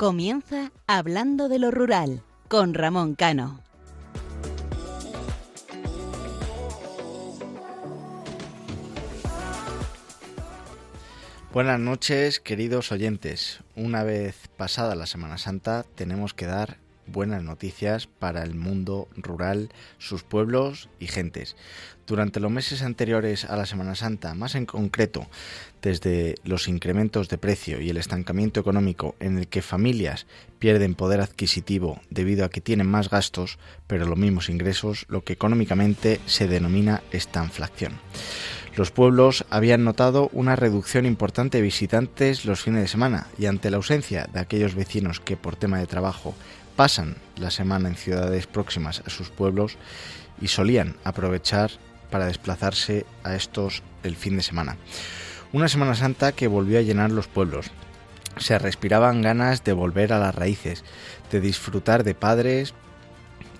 [0.00, 3.60] Comienza Hablando de lo Rural con Ramón Cano.
[11.52, 13.60] Buenas noches, queridos oyentes.
[13.76, 16.78] Una vez pasada la Semana Santa, tenemos que dar
[17.12, 21.56] buenas noticias para el mundo rural, sus pueblos y gentes.
[22.06, 25.28] Durante los meses anteriores a la Semana Santa, más en concreto,
[25.80, 30.26] desde los incrementos de precio y el estancamiento económico en el que familias
[30.58, 35.34] pierden poder adquisitivo debido a que tienen más gastos, pero los mismos ingresos, lo que
[35.34, 38.00] económicamente se denomina estanflación.
[38.76, 43.68] Los pueblos habían notado una reducción importante de visitantes los fines de semana y ante
[43.68, 46.34] la ausencia de aquellos vecinos que por tema de trabajo
[46.80, 49.76] pasan la semana en ciudades próximas a sus pueblos
[50.40, 51.70] y solían aprovechar
[52.10, 54.78] para desplazarse a estos el fin de semana.
[55.52, 57.70] Una Semana Santa que volvió a llenar los pueblos.
[58.38, 60.82] Se respiraban ganas de volver a las raíces,
[61.30, 62.72] de disfrutar de padres,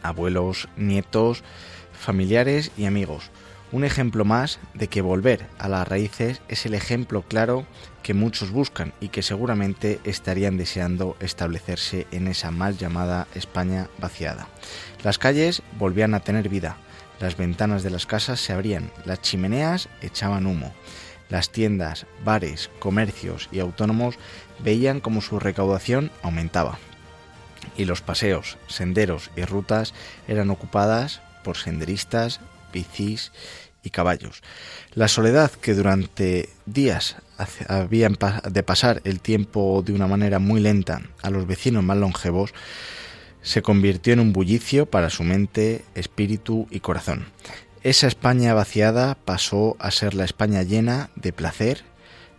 [0.02, 1.44] abuelos, nietos,
[1.92, 3.30] familiares y amigos
[3.72, 7.66] un ejemplo más de que volver a las raíces es el ejemplo claro
[8.02, 14.48] que muchos buscan y que seguramente estarían deseando establecerse en esa mal llamada España vaciada.
[15.02, 16.76] Las calles volvían a tener vida,
[17.20, 20.72] las ventanas de las casas se abrían, las chimeneas echaban humo,
[21.28, 24.16] las tiendas, bares, comercios y autónomos
[24.58, 26.78] veían como su recaudación aumentaba.
[27.76, 29.94] Y los paseos, senderos y rutas
[30.26, 32.40] eran ocupadas por senderistas,
[32.72, 33.32] bicis
[33.82, 34.42] y caballos.
[34.94, 37.16] La soledad que durante días
[37.68, 38.16] habían
[38.50, 42.52] de pasar el tiempo de una manera muy lenta a los vecinos más longevos
[43.42, 47.26] se convirtió en un bullicio para su mente, espíritu y corazón.
[47.82, 51.84] Esa España vaciada pasó a ser la España llena de placer.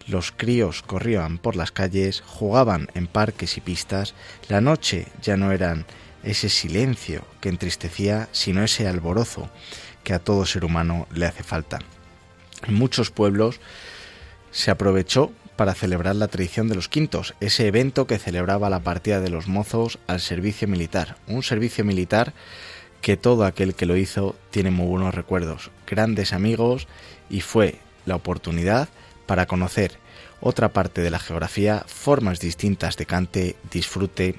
[0.08, 4.14] Los críos corrían por las calles, jugaban en parques y pistas.
[4.48, 5.86] La noche ya no eran
[6.24, 9.50] ese silencio que entristecía, sino ese alborozo
[10.04, 11.80] que a todo ser humano le hace falta.
[12.68, 13.60] En muchos pueblos
[14.52, 19.20] se aprovechó para celebrar la tradición de los quintos, ese evento que celebraba la partida
[19.20, 22.34] de los mozos al servicio militar, un servicio militar
[23.02, 26.88] que todo aquel que lo hizo tiene muy buenos recuerdos, grandes amigos
[27.30, 28.90] y fue la oportunidad
[29.26, 29.98] para conocer
[30.40, 34.36] otra parte de la geografía, formas distintas de cante, disfrute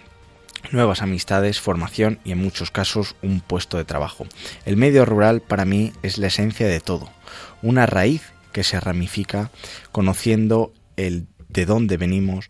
[0.71, 4.27] nuevas amistades, formación y en muchos casos un puesto de trabajo.
[4.65, 7.11] El medio rural para mí es la esencia de todo,
[7.63, 9.51] una raíz que se ramifica
[9.91, 12.49] conociendo el de dónde venimos,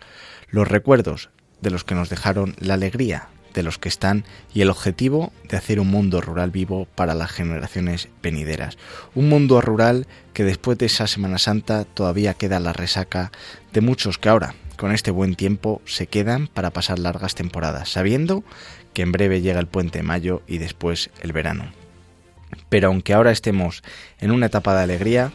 [0.51, 1.31] los recuerdos
[1.61, 4.25] de los que nos dejaron, la alegría de los que están
[4.55, 8.79] y el objetivo de hacer un mundo rural vivo para las generaciones venideras.
[9.15, 13.31] Un mundo rural que después de esa Semana Santa todavía queda la resaca
[13.73, 18.43] de muchos que ahora, con este buen tiempo se quedan para pasar largas temporadas, sabiendo
[18.95, 21.73] que en breve llega el puente de mayo y después el verano.
[22.69, 23.83] Pero aunque ahora estemos
[24.19, 25.33] en una etapa de alegría,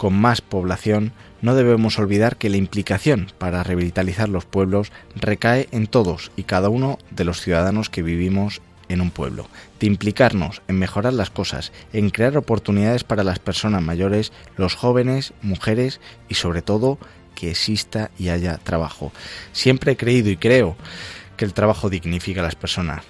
[0.00, 1.12] con más población,
[1.42, 6.70] no debemos olvidar que la implicación para revitalizar los pueblos recae en todos y cada
[6.70, 9.46] uno de los ciudadanos que vivimos en un pueblo,
[9.78, 15.34] de implicarnos en mejorar las cosas, en crear oportunidades para las personas mayores, los jóvenes,
[15.42, 16.00] mujeres
[16.30, 16.96] y sobre todo
[17.34, 19.12] que exista y haya trabajo.
[19.52, 20.76] Siempre he creído y creo
[21.36, 23.04] que el trabajo dignifica a las personas.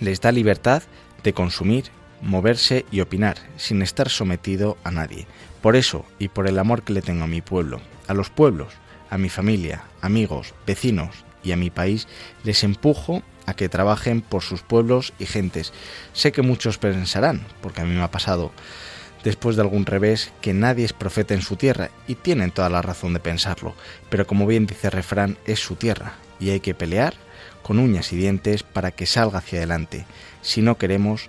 [0.00, 0.82] Les da libertad
[1.22, 1.84] de consumir,
[2.20, 5.28] moverse y opinar, sin estar sometido a nadie.
[5.62, 8.72] Por eso y por el amor que le tengo a mi pueblo, a los pueblos,
[9.10, 12.08] a mi familia, amigos, vecinos y a mi país,
[12.44, 15.72] les empujo a que trabajen por sus pueblos y gentes.
[16.12, 18.52] Sé que muchos pensarán, porque a mí me ha pasado,
[19.24, 22.82] después de algún revés, que nadie es profeta en su tierra, y tienen toda la
[22.82, 23.74] razón de pensarlo,
[24.08, 27.14] pero como bien dice el refrán, es su tierra, y hay que pelear
[27.62, 30.06] con uñas y dientes para que salga hacia adelante,
[30.40, 31.28] si no queremos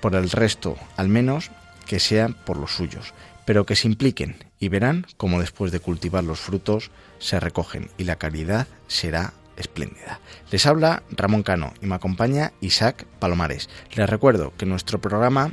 [0.00, 1.50] por el resto, al menos
[1.86, 3.14] que sean por los suyos,
[3.44, 8.04] pero que se impliquen y verán cómo después de cultivar los frutos se recogen y
[8.04, 10.20] la caridad será espléndida.
[10.50, 13.68] Les habla Ramón Cano y me acompaña Isaac Palomares.
[13.94, 15.52] Les recuerdo que nuestro programa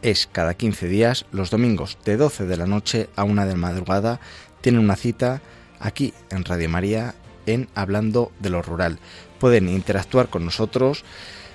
[0.00, 3.58] es cada 15 días, los domingos de 12 de la noche a 1 de la
[3.58, 4.20] madrugada.
[4.60, 5.42] Tienen una cita
[5.78, 7.14] aquí en Radio María
[7.46, 8.98] en Hablando de lo Rural.
[9.38, 11.04] Pueden interactuar con nosotros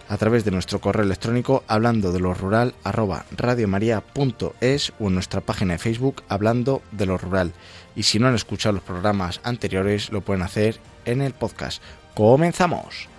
[0.10, 5.42] a través de nuestro correo electrónico hablando de lo rural arroba radiomaria.es o en nuestra
[5.42, 7.54] página de Facebook hablando de lo rural.
[7.96, 11.82] Y si no han escuchado los programas anteriores, lo pueden hacer en el podcast.
[12.14, 13.17] ¡Comenzamos!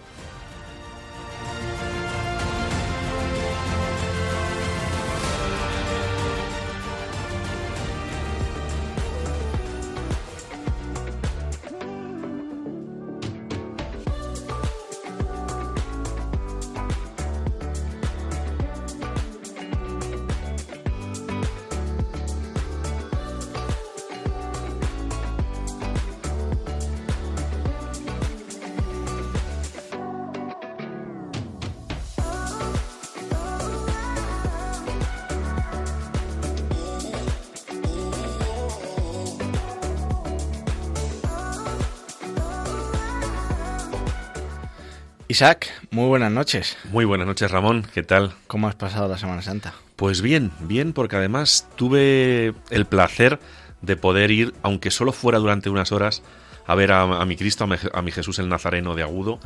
[45.38, 46.76] Isaac, muy buenas noches.
[46.90, 47.87] Muy buenas noches, Ramón.
[47.94, 48.35] ¿Qué tal?
[48.49, 49.73] ¿Cómo has pasado la Semana Santa?
[49.94, 53.38] Pues bien, bien, porque además tuve el placer
[53.81, 56.25] de poder ir, aunque solo fuera durante unas horas,
[56.67, 59.38] a ver a, mi Cristo, a mi, Jesús el Nazareno de Agudo.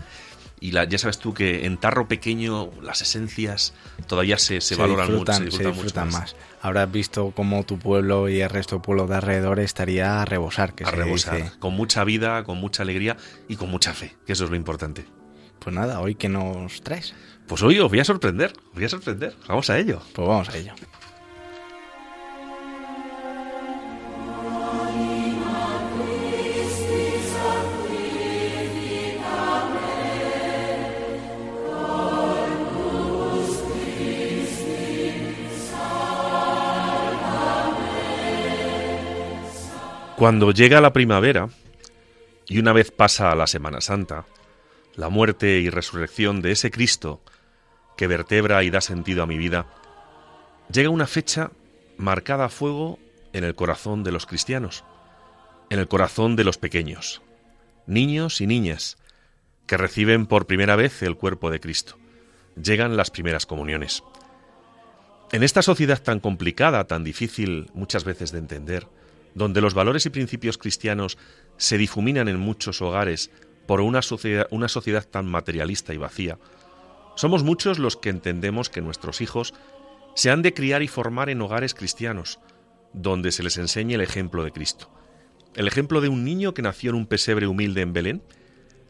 [0.60, 3.74] Y la, ya sabes tú que en tarro pequeño las esencias
[4.06, 6.36] todavía se, valoran mucho, se disfrutan, más.
[6.62, 10.72] Habrás visto cómo tu pueblo y el resto del pueblo de alrededor estaría a rebosar.
[10.72, 14.44] Que a rebosar, con mucha vida, con mucha alegría y con mucha fe, que eso
[14.44, 15.04] es lo importante.
[15.62, 17.14] Pues nada, hoy que nos traes.
[17.46, 19.34] Pues hoy os voy a sorprender, os voy a sorprender.
[19.46, 20.00] Vamos a ello.
[20.12, 20.72] Pues vamos a ello.
[40.16, 41.48] Cuando llega la primavera
[42.46, 44.24] y una vez pasa la Semana Santa,
[44.94, 47.22] la muerte y resurrección de ese Cristo
[47.96, 49.66] que vertebra y da sentido a mi vida,
[50.72, 51.50] llega una fecha
[51.96, 52.98] marcada a fuego
[53.32, 54.84] en el corazón de los cristianos,
[55.70, 57.22] en el corazón de los pequeños,
[57.86, 58.98] niños y niñas,
[59.66, 61.96] que reciben por primera vez el cuerpo de Cristo.
[62.62, 64.02] Llegan las primeras comuniones.
[65.32, 68.86] En esta sociedad tan complicada, tan difícil muchas veces de entender,
[69.34, 71.16] donde los valores y principios cristianos
[71.56, 73.30] se difuminan en muchos hogares
[73.66, 76.38] por una sociedad, tan materialista y vacía,
[77.14, 79.54] somos muchos los que entendemos que nuestros hijos
[80.14, 82.40] se han de criar y formar en hogares cristianos,
[82.92, 84.90] donde se les enseñe el ejemplo de Cristo.
[85.54, 88.22] El ejemplo de un niño que nació en un pesebre humilde en Belén,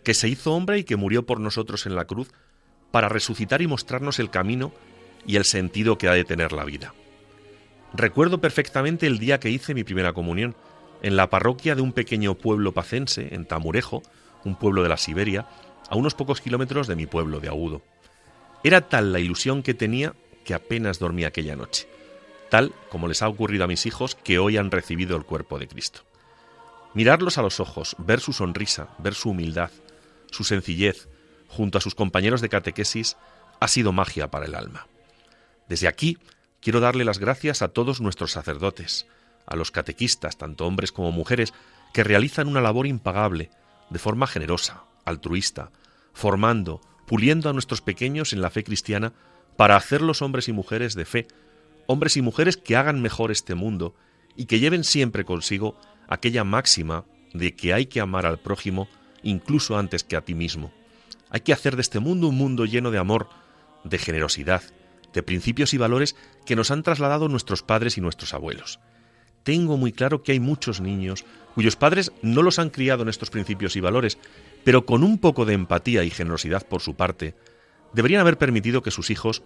[0.04, 2.30] que se hizo hombre y que murió por nosotros en la cruz,
[2.90, 4.72] para resucitar y mostrarnos el camino
[5.26, 6.94] y el sentido que ha de tener la vida.
[7.94, 10.56] Recuerdo perfectamente el día que hice mi primera comunión,
[11.02, 14.02] en la parroquia de un pequeño pueblo pacense, en Tamurejo,
[14.44, 15.47] un pueblo de la Siberia,
[15.89, 17.83] a unos pocos kilómetros de mi pueblo de Agudo.
[18.65, 21.89] Era tal la ilusión que tenía que apenas dormí aquella noche,
[22.50, 25.69] tal como les ha ocurrido a mis hijos que hoy han recibido el cuerpo de
[25.69, 26.03] Cristo.
[26.94, 29.71] Mirarlos a los ojos, ver su sonrisa, ver su humildad,
[30.31, 31.09] su sencillez,
[31.49, 33.17] junto a sus compañeros de catequesis,
[33.61, 34.87] ha sido magia para el alma.
[35.69, 36.19] Desde aquí
[36.61, 39.06] quiero darle las gracias a todos nuestros sacerdotes,
[39.47, 41.53] a los catequistas, tanto hombres como mujeres,
[41.93, 43.50] que realizan una labor impagable,
[43.93, 45.71] de forma generosa, altruista,
[46.12, 49.12] formando, puliendo a nuestros pequeños en la fe cristiana
[49.56, 51.29] para hacerlos hombres y mujeres de fe,
[51.87, 53.94] hombres y mujeres que hagan mejor este mundo
[54.34, 58.89] y que lleven siempre consigo aquella máxima de que hay que amar al prójimo
[59.22, 60.72] incluso antes que a ti mismo.
[61.31, 63.29] Hay que hacer de este mundo un mundo lleno de amor,
[63.84, 64.63] de generosidad,
[65.13, 68.81] de principios y valores que nos han trasladado nuestros padres y nuestros abuelos.
[69.43, 73.31] Tengo muy claro que hay muchos niños cuyos padres no los han criado en estos
[73.31, 74.19] principios y valores,
[74.65, 77.34] pero con un poco de empatía y generosidad por su parte,
[77.93, 79.43] deberían haber permitido que sus hijos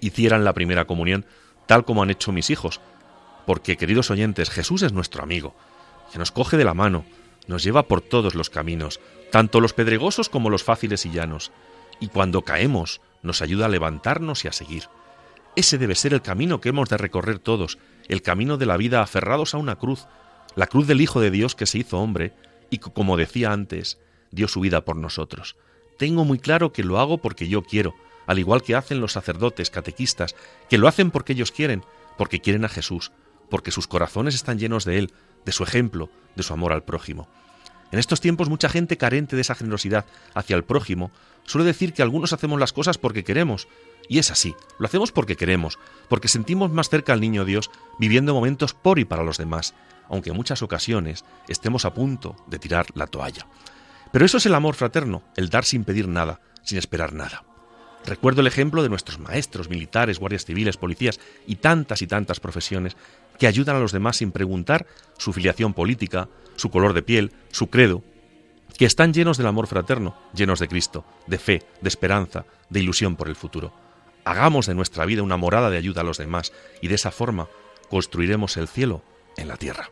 [0.00, 1.26] hicieran la primera comunión
[1.66, 2.80] tal como han hecho mis hijos.
[3.46, 5.54] Porque, queridos oyentes, Jesús es nuestro amigo,
[6.12, 7.04] que nos coge de la mano,
[7.46, 11.52] nos lleva por todos los caminos, tanto los pedregosos como los fáciles y llanos,
[12.00, 14.84] y cuando caemos nos ayuda a levantarnos y a seguir.
[15.56, 19.02] Ese debe ser el camino que hemos de recorrer todos, el camino de la vida
[19.02, 20.06] aferrados a una cruz,
[20.56, 22.32] la cruz del Hijo de Dios que se hizo hombre
[22.70, 23.98] y como decía antes,
[24.30, 25.56] dio su vida por nosotros.
[25.98, 27.94] Tengo muy claro que lo hago porque yo quiero,
[28.26, 30.34] al igual que hacen los sacerdotes, catequistas,
[30.68, 31.84] que lo hacen porque ellos quieren,
[32.16, 33.12] porque quieren a Jesús,
[33.50, 35.12] porque sus corazones están llenos de Él,
[35.44, 37.28] de su ejemplo, de su amor al prójimo.
[37.90, 41.10] En estos tiempos mucha gente carente de esa generosidad hacia el prójimo
[41.48, 43.68] suele decir que algunos hacemos las cosas porque queremos,
[44.06, 45.78] y es así, lo hacemos porque queremos,
[46.08, 49.74] porque sentimos más cerca al niño Dios viviendo momentos por y para los demás,
[50.08, 53.46] aunque en muchas ocasiones estemos a punto de tirar la toalla.
[54.12, 57.44] Pero eso es el amor fraterno, el dar sin pedir nada, sin esperar nada.
[58.04, 62.96] Recuerdo el ejemplo de nuestros maestros, militares, guardias civiles, policías y tantas y tantas profesiones
[63.38, 64.86] que ayudan a los demás sin preguntar
[65.18, 68.02] su filiación política, su color de piel, su credo,
[68.78, 73.16] que están llenos del amor fraterno, llenos de Cristo, de fe, de esperanza, de ilusión
[73.16, 73.72] por el futuro.
[74.24, 77.48] Hagamos de nuestra vida una morada de ayuda a los demás y de esa forma
[77.90, 79.02] construiremos el cielo
[79.36, 79.90] en la tierra.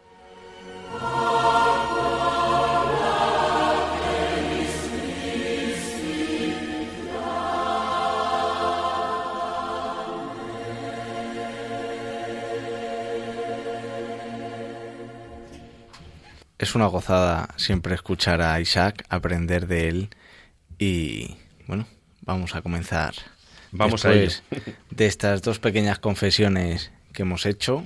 [16.58, 20.08] Es una gozada siempre escuchar a Isaac, aprender de él
[20.78, 21.36] y
[21.66, 21.86] bueno,
[22.22, 23.14] vamos a comenzar.
[23.72, 24.30] Vamos a de
[25.06, 27.84] estas dos pequeñas confesiones que hemos hecho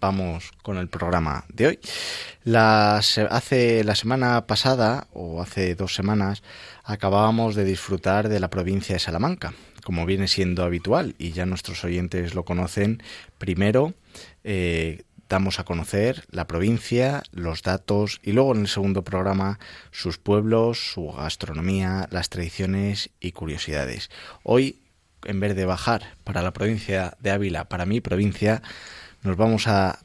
[0.00, 1.78] vamos con el programa de hoy.
[2.44, 6.42] La, hace la semana pasada, o hace dos semanas,
[6.84, 11.82] acabábamos de disfrutar de la provincia de Salamanca, como viene siendo habitual, y ya nuestros
[11.84, 13.02] oyentes lo conocen.
[13.38, 13.94] Primero,
[14.44, 19.58] eh, damos a conocer la provincia, los datos y luego en el segundo programa
[19.90, 24.10] sus pueblos, su gastronomía, las tradiciones y curiosidades.
[24.42, 24.78] Hoy,
[25.24, 28.62] en vez de bajar para la provincia de Ávila, para mi provincia,
[29.22, 30.00] nos vamos a,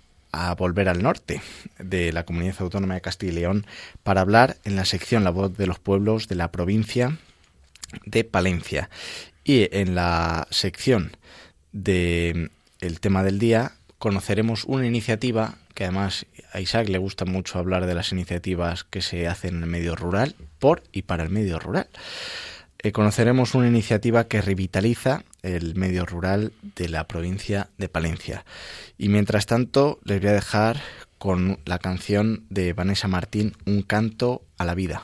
[0.57, 1.41] volver al norte
[1.77, 3.65] de la Comunidad Autónoma de Castilla y León
[4.01, 7.17] para hablar en la sección La voz de los pueblos de la provincia
[8.05, 8.89] de Palencia.
[9.43, 11.17] Y en la sección
[11.73, 12.49] de
[12.79, 17.85] el tema del día conoceremos una iniciativa que además a Isaac le gusta mucho hablar
[17.85, 21.59] de las iniciativas que se hacen en el medio rural, por y para el medio
[21.59, 21.87] rural.
[22.79, 28.43] Eh, conoceremos una iniciativa que revitaliza el medio rural de la provincia de Palencia.
[28.97, 30.81] Y mientras tanto, les voy a dejar
[31.19, 35.03] con la canción de Vanessa Martín, Un canto a la vida.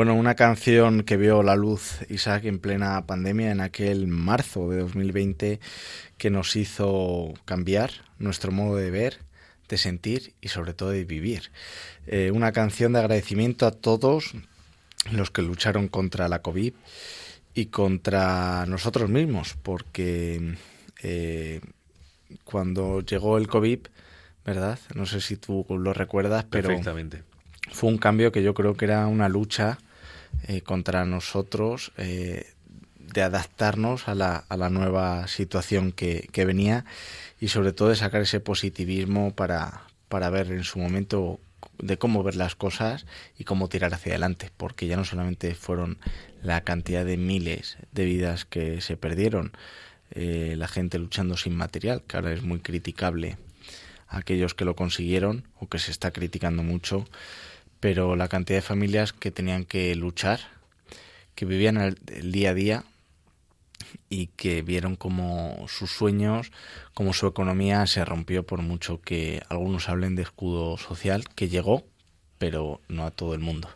[0.00, 4.78] Bueno, una canción que vio la luz Isaac en plena pandemia en aquel marzo de
[4.78, 5.60] 2020
[6.16, 9.18] que nos hizo cambiar nuestro modo de ver,
[9.68, 11.50] de sentir y sobre todo de vivir.
[12.06, 14.32] Eh, una canción de agradecimiento a todos
[15.12, 16.72] los que lucharon contra la COVID
[17.52, 20.54] y contra nosotros mismos, porque
[21.02, 21.60] eh,
[22.44, 23.80] cuando llegó el COVID,
[24.46, 24.78] ¿verdad?
[24.94, 27.22] No sé si tú lo recuerdas, pero Perfectamente.
[27.70, 29.76] fue un cambio que yo creo que era una lucha
[30.46, 32.52] eh, contra nosotros eh,
[32.98, 36.84] de adaptarnos a la, a la nueva situación que, que venía
[37.40, 41.40] y sobre todo de sacar ese positivismo para, para ver en su momento
[41.78, 43.06] de cómo ver las cosas
[43.38, 45.98] y cómo tirar hacia adelante, porque ya no solamente fueron
[46.42, 49.52] la cantidad de miles de vidas que se perdieron,
[50.12, 53.38] eh, la gente luchando sin material, que ahora es muy criticable
[54.08, 57.06] aquellos que lo consiguieron o que se está criticando mucho,
[57.80, 60.40] pero la cantidad de familias que tenían que luchar,
[61.34, 62.84] que vivían el, día a día
[64.10, 66.52] y que vieron como sus sueños,
[66.94, 71.84] como su economía se rompió por mucho que algunos hablen de escudo social, que llegó,
[72.38, 73.68] pero no a todo el mundo.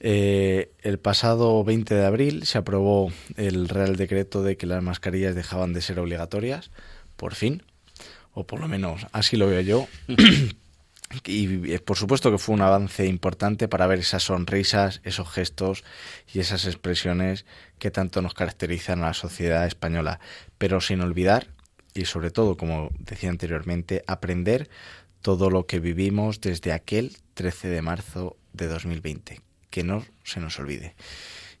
[0.00, 5.34] Eh, el pasado 20 de abril se aprobó el Real Decreto de que las mascarillas
[5.34, 6.70] dejaban de ser obligatorias,
[7.16, 7.62] por fin,
[8.32, 9.88] o por lo menos así lo veo yo.
[11.24, 15.84] Y eh, por supuesto que fue un avance importante para ver esas sonrisas, esos gestos
[16.32, 17.46] y esas expresiones
[17.78, 20.20] que tanto nos caracterizan a la sociedad española.
[20.58, 21.48] Pero sin olvidar,
[21.94, 24.70] y sobre todo, como decía anteriormente, aprender
[25.20, 29.40] todo lo que vivimos desde aquel 13 de marzo de 2020.
[29.70, 30.94] Que no se nos olvide.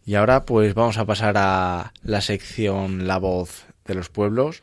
[0.04, 4.62] Y ahora pues vamos a pasar a la sección La voz de los pueblos,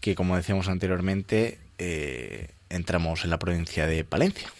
[0.00, 4.50] que como decíamos anteriormente, eh, entramos en la provincia de Palencia.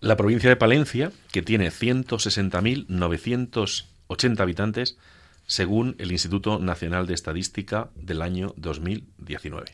[0.00, 4.96] La provincia de Palencia, que tiene 160.980 habitantes,
[5.46, 9.66] según el Instituto Nacional de Estadística del año 2019.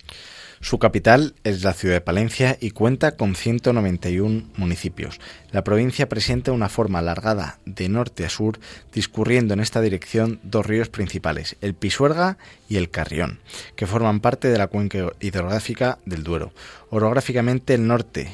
[0.61, 5.18] Su capital es la ciudad de Palencia y cuenta con 191 municipios.
[5.50, 8.61] La provincia presenta una forma alargada de norte a sur,
[8.92, 13.40] discurriendo en esta dirección dos ríos principales, el Pisuerga y el Carrión,
[13.74, 16.52] que forman parte de la cuenca hidrográfica del Duero.
[16.90, 18.30] Orográficamente, el norte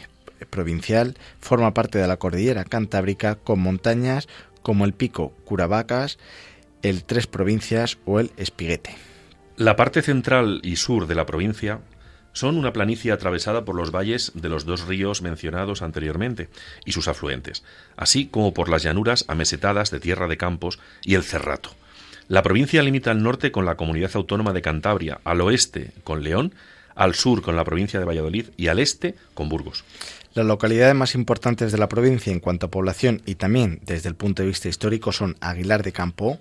[0.51, 4.29] provincial forma parte de la cordillera cantábrica con montañas
[4.63, 6.19] como el Pico Curavacas,
[6.83, 8.97] el Tres Provincias o el Espiguete.
[9.57, 11.81] La parte central y sur de la provincia
[12.33, 16.49] son una planicie atravesada por los valles de los dos ríos mencionados anteriormente
[16.85, 17.65] y sus afluentes,
[17.97, 21.71] así como por las llanuras amesetadas de Tierra de Campos y el Cerrato.
[22.29, 26.55] La provincia limita al norte con la comunidad autónoma de Cantabria, al oeste con León,
[26.95, 29.85] al sur con la provincia de Valladolid y al este con Burgos.
[30.39, 34.15] Las localidades más importantes de la provincia en cuanto a población y también desde el
[34.15, 36.39] punto de vista histórico son Aguilar de Campo,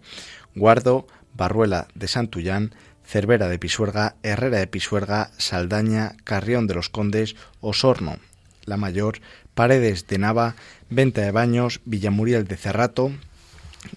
[0.54, 7.36] Guardo, Barruela de Santullán, Cervera de Pisuerga, Herrera de Pisuerga, Saldaña, Carrión de los Condes,
[7.60, 8.20] Osorno,
[8.66, 9.18] La Mayor,
[9.56, 10.54] Paredes de Nava,
[10.92, 13.12] Venta de Baños, Villamuriel de Cerrato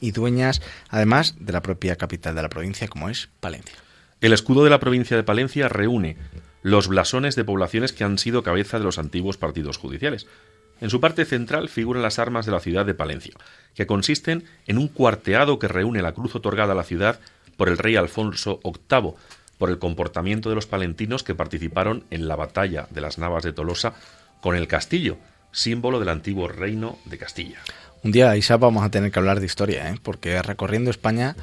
[0.00, 3.76] y Dueñas, además de la propia capital de la provincia como es Palencia.
[4.22, 6.16] El escudo de la provincia de Palencia reúne
[6.62, 10.26] los blasones de poblaciones que han sido cabeza de los antiguos partidos judiciales.
[10.80, 13.34] En su parte central figuran las armas de la ciudad de Palencia,
[13.74, 17.20] que consisten en un cuarteado que reúne la cruz otorgada a la ciudad
[17.56, 19.12] por el rey Alfonso VIII,
[19.58, 23.52] por el comportamiento de los palentinos que participaron en la batalla de las Navas de
[23.52, 23.94] Tolosa
[24.40, 25.18] con el castillo,
[25.52, 27.58] símbolo del antiguo reino de Castilla.
[28.02, 29.96] Un día, Isa, vamos a tener que hablar de historia, ¿eh?
[30.02, 31.36] porque recorriendo España,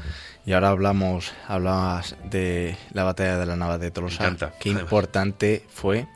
[0.45, 4.83] y ahora hablamos, hablabas de la batalla de la Nava de Tolosa, encanta, qué además.
[4.83, 6.07] importante fue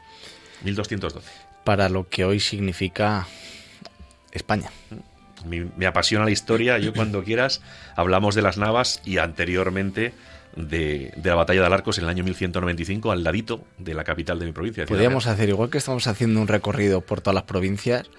[0.63, 1.29] 1212.
[1.63, 3.27] para lo que hoy significa
[4.31, 4.71] España.
[5.45, 6.79] Me, me apasiona la historia.
[6.79, 7.61] Yo cuando quieras
[7.95, 10.13] hablamos de las Navas y anteriormente
[10.55, 14.39] de, de la batalla de Alarcos en el año 1195 al ladito de la capital
[14.39, 14.85] de mi provincia.
[14.85, 18.09] Podríamos hacer, igual que estamos haciendo un recorrido por todas las provincias,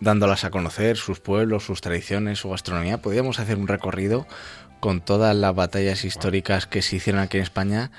[0.00, 4.26] dándolas a conocer, sus pueblos, sus tradiciones, su gastronomía, podríamos hacer un recorrido
[4.80, 7.90] con todas las batallas históricas que se hicieron aquí en España.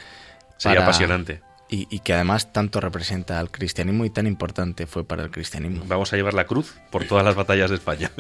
[0.57, 1.41] Sería para- apasionante.
[1.67, 5.83] Y, y que además tanto representa al cristianismo y tan importante fue para el cristianismo.
[5.87, 8.11] Vamos a llevar la cruz por todas las batallas de España.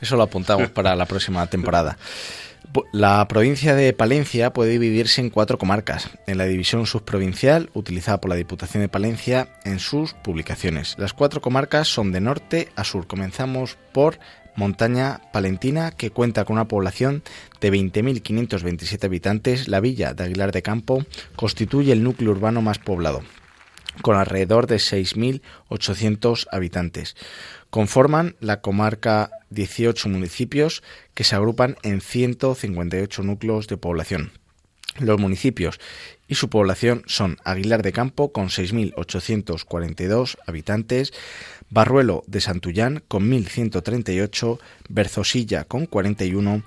[0.00, 1.98] Eso lo apuntamos para la próxima temporada.
[2.92, 8.30] La provincia de Palencia puede dividirse en cuatro comarcas, en la división subprovincial utilizada por
[8.30, 10.96] la Diputación de Palencia en sus publicaciones.
[10.98, 13.06] Las cuatro comarcas son de norte a sur.
[13.06, 14.18] Comenzamos por
[14.56, 17.22] Montaña Palentina, que cuenta con una población
[17.60, 19.68] de 20.527 habitantes.
[19.68, 21.04] La villa de Aguilar de Campo
[21.36, 23.22] constituye el núcleo urbano más poblado
[24.00, 27.14] con alrededor de 6.800 habitantes.
[27.68, 30.82] Conforman la comarca 18 municipios
[31.14, 34.32] que se agrupan en 158 núcleos de población.
[34.98, 35.80] Los municipios
[36.28, 41.12] y su población son Aguilar de Campo con 6.842 habitantes,
[41.70, 44.58] Barruelo de Santullán con 1.138,
[44.90, 46.62] Berzosilla con 41,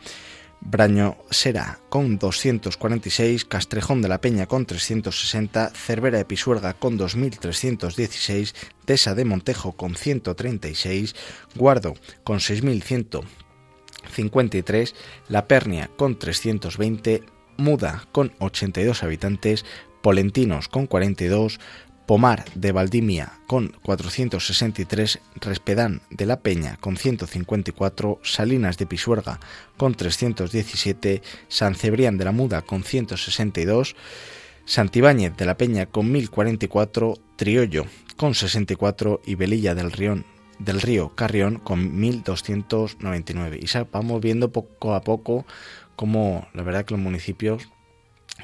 [0.68, 9.14] Brañosera con 246, Castrejón de la Peña con 360, Cervera de Pisuerga con 2.316, Tesa
[9.14, 11.16] de Montejo con 136,
[11.54, 14.96] Guardo con 6.153,
[15.30, 17.22] La Pernia con 320,
[17.58, 19.66] Muda con 82 habitantes,
[20.02, 21.60] Polentinos con 42,
[22.06, 29.40] Pomar de Valdimia con 463, Respedán de la Peña con 154, Salinas de Pisuerga
[29.78, 33.96] con 317, San Cebrián de la Muda con 162,
[34.66, 37.86] Santibáñez de la Peña con 1044, Triollo
[38.18, 40.26] con 64 y Velilla del Rión
[40.60, 43.60] del río Carrión con 1299.
[43.62, 45.46] Y vamos viendo poco a poco
[45.96, 47.70] cómo la verdad que los municipios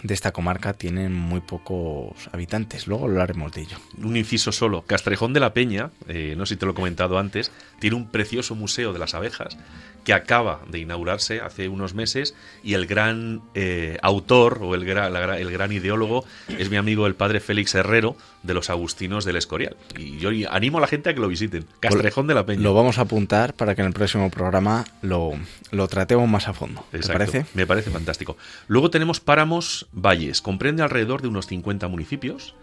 [0.04, 2.88] de esta comarca tienen muy pocos habitantes.
[2.88, 3.78] Luego hablaremos de ello.
[4.02, 4.84] Un inciso solo.
[4.84, 8.08] Castrejón de la Peña, eh, no sé si te lo he comentado antes, tiene un
[8.10, 9.58] precioso museo de las abejas
[10.06, 15.12] que acaba de inaugurarse hace unos meses y el gran eh, autor o el gran,
[15.14, 19.36] la- el gran ideólogo es mi amigo el padre Félix Herrero de los Agustinos del
[19.36, 19.76] Escorial.
[19.98, 21.66] Y yo animo a la gente a que lo visiten.
[21.80, 22.62] Castrejón de la Peña.
[22.62, 25.34] Lo vamos a apuntar para que en el próximo programa lo,
[25.72, 26.86] lo tratemos más a fondo.
[26.92, 27.46] ¿Te parece?
[27.54, 28.38] Me parece fantástico.
[28.68, 30.42] Luego tenemos Páramos Valles.
[30.42, 32.56] Comprende alrededor de unos 50 municipios.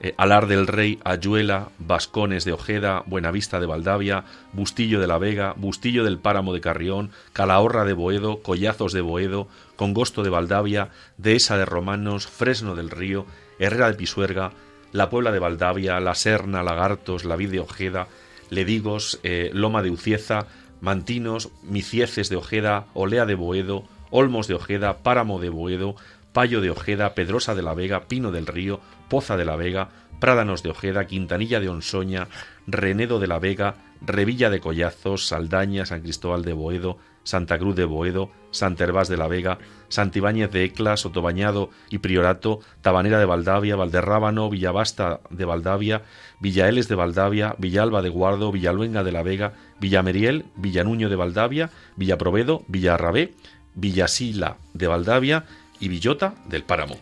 [0.00, 5.54] Eh, Alar del Rey, Ayuela, Vascones de Ojeda, Buenavista de Valdavia, Bustillo de la Vega,
[5.56, 11.56] Bustillo del Páramo de Carrión, Calahorra de Boedo, Collazos de Boedo, Congosto de Valdavia, Dehesa
[11.56, 13.24] de Romanos, Fresno del Río,
[13.58, 14.52] Herrera de Pisuerga,
[14.92, 18.06] La Puebla de Valdavia, La Serna, Lagartos, La Vid de Ojeda,
[18.50, 20.46] Ledigos, eh, Loma de Ucieza,
[20.82, 25.96] Mantinos, Micieces de Ojeda, Olea de Boedo, Olmos de Ojeda, Páramo de Boedo,
[26.36, 29.88] Payo de Ojeda, Pedrosa de la Vega, Pino del Río, Poza de la Vega,
[30.20, 32.28] Prádanos de Ojeda, Quintanilla de Onsoña,
[32.66, 37.86] Renedo de la Vega, Revilla de Collazos, Saldaña, San Cristóbal de Boedo, Santa Cruz de
[37.86, 39.56] Boedo, Santervás de la Vega,
[39.88, 46.02] Santibáñez de Ecla, Sotobañado y Priorato, Tabanera de Valdavia, Valderrábano, Villavasta de Valdavia,
[46.40, 52.62] Villaeles de Valdavia, Villalba de Guardo, Villaluenga de la Vega, Villameriel, Villanuño de Valdavia, Villaprovedo,
[52.68, 53.32] Villarrabé,
[53.74, 55.44] Villasila de Valdavia
[55.80, 56.96] y Villota del Páramo.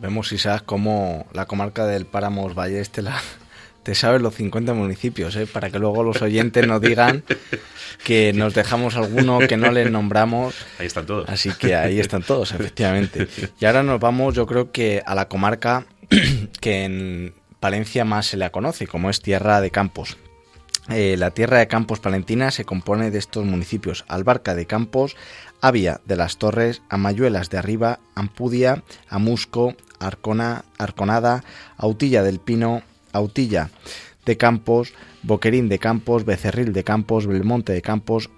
[0.00, 3.20] Vemos, Isaac, cómo la comarca del Páramos Valles te, la,
[3.82, 5.46] te sabes los 50 municipios, ¿eh?
[5.46, 7.24] para que luego los oyentes nos digan
[8.04, 10.54] que nos dejamos alguno que no les nombramos.
[10.78, 11.28] Ahí están todos.
[11.28, 13.28] Así que ahí están todos, efectivamente.
[13.60, 15.86] Y ahora nos vamos, yo creo que a la comarca
[16.60, 20.16] que en Palencia más se la conoce, como es Tierra de Campos.
[20.88, 25.16] Eh, la Tierra de Campos Palentina se compone de estos municipios: Albarca de Campos,
[25.60, 31.44] Avia de las Torres, Amayuelas de Arriba, Ampudia, Amusco, Arcona, Arconada,
[31.76, 33.70] Autilla del Pino, Autilla
[34.24, 38.30] de Campos, Boquerín de Campos, Becerril de Campos, Belmonte de Campos,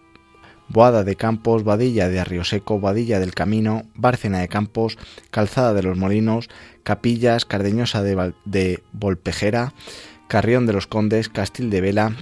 [0.69, 4.97] Boada de Campos, Badilla de Arrioseco, Badilla del Camino, Bárcena de Campos,
[5.31, 6.49] Calzada de los Molinos,
[6.83, 9.75] Capillas, Cardeñosa de, Val- de Volpejera,
[10.29, 12.17] Carrión de los Condes, Castil de Vela,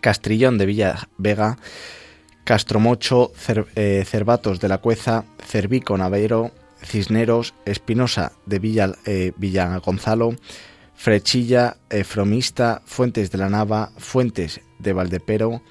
[0.00, 1.58] Castrillón de Villa Vega,
[2.52, 3.32] Castromocho,
[3.76, 6.50] eh, Cervatos de la Cueza, Cervico Navero,
[6.84, 10.36] Cisneros, Espinosa de Villa, eh, Villa Gonzalo,
[10.94, 15.62] Frechilla, eh, Fromista, Fuentes de la Nava, Fuentes de Valdepero,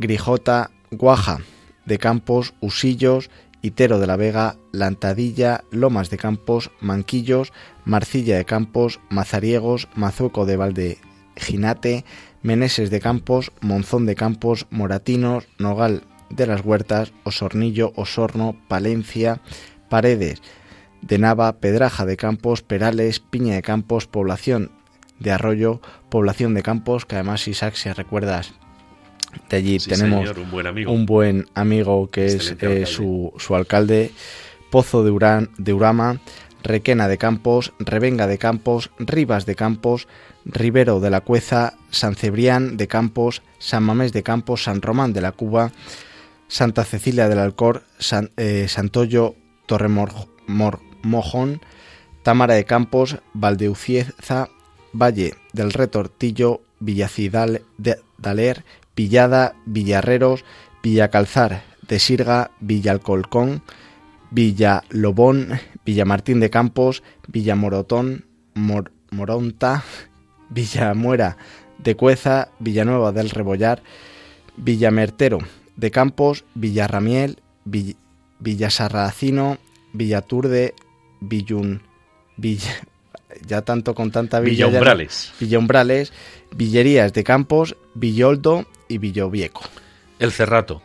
[0.00, 1.38] Grijota, Guaja
[1.84, 3.30] de Campos, Usillos,
[3.62, 7.52] Itero de la Vega, Lantadilla, Lomas de Campos, Manquillos,
[7.84, 12.04] Marcilla de Campos, Mazariegos, Mazueco de Valdeginate,
[12.46, 19.40] Meneses de Campos, Monzón de Campos, Moratinos, Nogal de las Huertas, Osornillo, Osorno, Palencia,
[19.88, 20.40] Paredes
[21.02, 24.70] de Nava, Pedraja de Campos, Perales, Piña de Campos, Población
[25.18, 28.54] de Arroyo, Población de Campos, que además Isaac, si recuerdas,
[29.50, 30.92] de allí Sí, tenemos señor, un buen amigo.
[30.92, 32.86] un buen amigo que es eh, alcalde.
[32.86, 34.12] su, su alcalde,
[34.70, 36.20] Pozo de, Urán, de Urama,
[36.62, 40.08] Requena de Campos, Revenga de Campos, Rivas de Campos,
[40.46, 45.20] Rivero de la Cueza, San Cebrián de Campos, San Mamés de Campos, San Román de
[45.20, 45.72] la Cuba,
[46.48, 49.34] Santa Cecilia del Alcor, San, eh, Santoyo,
[49.66, 51.60] Torremojón,
[52.22, 54.48] Támara de Campos, Valdeucieza,
[54.92, 60.44] Valle del Retortillo, Villacidal de Daler, Villada, Villarreros,
[60.82, 63.62] Villacalzar de Sirga, Villalcolcón,
[64.30, 69.84] Villalobón, Villamartín de Campos, Villamorotón, Mor- Moronta,
[70.50, 71.36] Villamuera
[71.78, 73.82] de Cueza, Villanueva del Rebollar,
[74.56, 75.38] Villamertero
[75.76, 77.96] de Campos, Villarramiel, Vill-
[78.40, 79.58] Villasarracino,
[79.92, 80.74] Villaturde,
[81.20, 81.82] Villun,
[82.36, 82.86] Villa-
[83.46, 85.32] ya tanto con tanta villa, Villombrales.
[85.40, 86.12] Villombrales,
[86.54, 89.62] Villerías de Campos, Villoldo y Villovieco.
[90.18, 90.80] El Cerrato,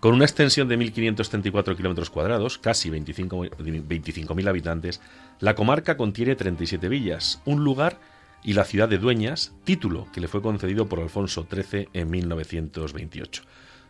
[0.00, 5.00] con una extensión de 1.534 kilómetros cuadrados, casi 25 25.000 habitantes,
[5.40, 7.98] la comarca contiene 37 villas, un lugar
[8.44, 13.42] y la ciudad de Dueñas, título que le fue concedido por Alfonso XIII en 1928.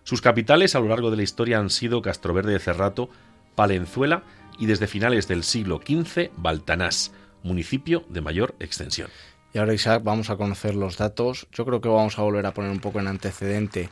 [0.05, 3.11] Sus capitales a lo largo de la historia han sido Castroverde de Cerrato,
[3.55, 4.23] Palenzuela
[4.59, 7.13] y desde finales del siglo XV, Baltanás,
[7.43, 9.09] municipio de mayor extensión.
[9.53, 11.47] Y ahora, Isaac, vamos a conocer los datos.
[11.53, 13.89] Yo creo que vamos a volver a poner un poco en antecedente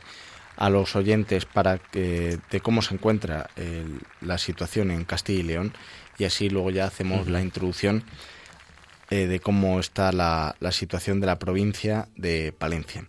[0.57, 5.43] a los oyentes para que de cómo se encuentra el- la situación en Castilla y
[5.43, 5.73] León
[6.19, 8.03] y así luego ya hacemos la introducción
[9.09, 13.05] eh, de cómo está la, la situación de la provincia de Palencia.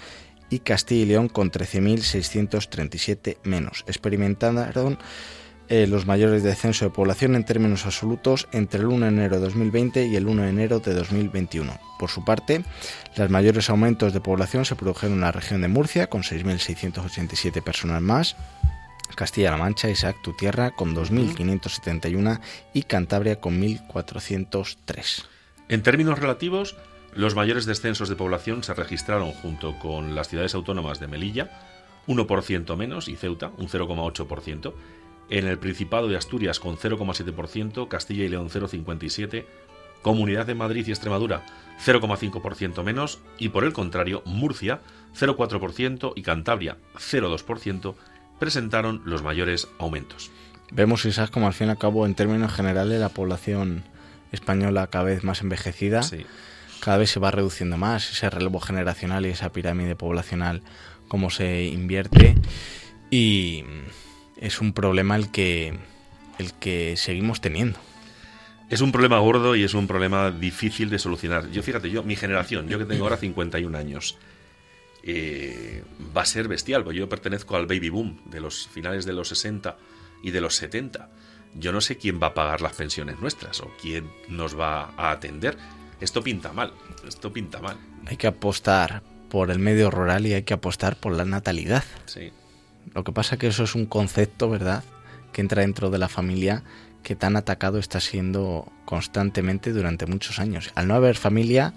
[0.50, 3.82] y Castilla y León con 13.637 menos.
[3.88, 4.98] Experimentaron
[5.68, 9.42] eh, los mayores descensos de población en términos absolutos entre el 1 de enero de
[9.42, 11.78] 2020 y el 1 de enero de 2021.
[11.98, 12.64] Por su parte,
[13.16, 18.02] los mayores aumentos de población se produjeron en la región de Murcia, con 6.687 personas
[18.02, 18.36] más,
[19.14, 22.40] Castilla-La Mancha, Isaac, tu tierra, con 2.571
[22.72, 25.24] y Cantabria con 1.403.
[25.68, 26.76] En términos relativos,
[27.14, 31.50] los mayores descensos de población se registraron junto con las ciudades autónomas de Melilla,
[32.06, 34.74] 1% menos, y Ceuta, un 0,8%,
[35.30, 39.44] en el Principado de Asturias con 0,7%, Castilla y León 0,57%,
[40.02, 41.46] Comunidad de Madrid y Extremadura
[41.84, 44.80] 0,5% menos y por el contrario Murcia
[45.18, 47.94] 0,4% y Cantabria 0,2%
[48.38, 50.30] presentaron los mayores aumentos.
[50.70, 53.84] Vemos, Isaac, como al fin y al cabo, en términos generales, la población
[54.32, 56.26] española cada vez más envejecida, Sí.
[56.80, 60.62] cada vez se va reduciendo más ese relevo generacional y esa pirámide poblacional,
[61.08, 62.34] cómo se invierte.
[63.10, 63.64] Y
[64.36, 65.78] es un problema el que,
[66.38, 67.78] el que seguimos teniendo.
[68.70, 71.50] Es un problema gordo y es un problema difícil de solucionar.
[71.50, 74.16] Yo fíjate, yo mi generación, yo que tengo ahora 51 años,
[75.02, 75.84] eh,
[76.16, 79.28] va a ser bestial, porque yo pertenezco al baby boom de los finales de los
[79.28, 79.76] 60
[80.22, 81.10] y de los 70.
[81.56, 85.10] Yo no sé quién va a pagar las pensiones nuestras o quién nos va a
[85.10, 85.56] atender.
[86.00, 86.72] Esto pinta mal,
[87.06, 87.76] esto pinta mal.
[88.06, 91.84] Hay que apostar por el medio rural y hay que apostar por la natalidad.
[92.06, 92.32] Sí.
[92.92, 94.84] Lo que pasa que eso es un concepto, ¿verdad?,
[95.32, 96.62] que entra dentro de la familia
[97.02, 100.70] que tan atacado está siendo constantemente durante muchos años.
[100.74, 101.74] Al no haber familia,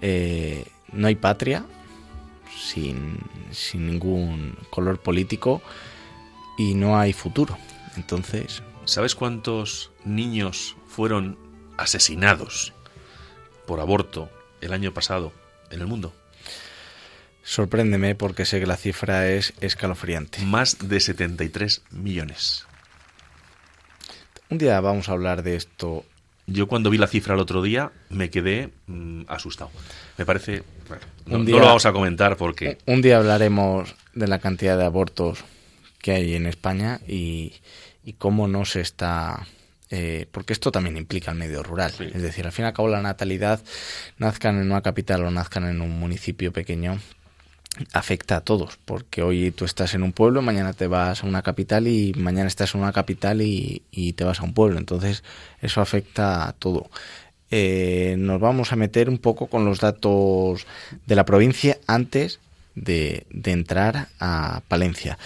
[0.00, 1.64] eh, no hay patria,
[2.56, 3.18] sin,
[3.50, 5.62] sin ningún color político,
[6.58, 7.56] y no hay futuro.
[7.96, 11.38] Entonces, ¿Sabes cuántos niños fueron
[11.78, 12.74] asesinados
[13.66, 14.28] por aborto
[14.60, 15.32] el año pasado
[15.70, 16.12] en el mundo?
[17.44, 20.40] Sorpréndeme porque sé que la cifra es escalofriante.
[20.44, 22.66] Más de 73 millones.
[24.50, 26.04] Un día vamos a hablar de esto.
[26.46, 29.70] Yo cuando vi la cifra el otro día me quedé mm, asustado.
[30.18, 30.62] Me parece...
[30.88, 32.78] bueno, no, Un no día- lo vamos a comentar porque...
[32.86, 35.44] Un día hablaremos de la cantidad de abortos
[36.00, 37.54] que hay en España y,
[38.04, 39.46] y cómo no se está
[39.90, 41.92] eh, porque esto también implica el medio rural.
[41.92, 42.04] Sí.
[42.12, 43.62] Es decir, al fin y al cabo la natalidad,
[44.18, 46.98] nazcan en una capital o nazcan en un municipio pequeño,
[47.92, 51.42] afecta a todos, porque hoy tú estás en un pueblo, mañana te vas a una
[51.42, 54.78] capital y mañana estás en una capital y, y te vas a un pueblo.
[54.78, 55.24] Entonces,
[55.60, 56.88] eso afecta a todo.
[57.50, 60.66] Eh, nos vamos a meter un poco con los datos
[61.06, 62.40] de la provincia antes
[62.74, 65.18] de, de entrar a Palencia.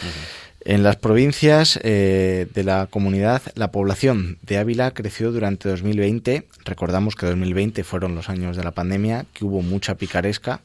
[0.69, 6.47] En las provincias eh, de la comunidad, la población de Ávila creció durante 2020.
[6.67, 10.61] Recordamos que 2020 fueron los años de la pandemia, que hubo mucha picaresca,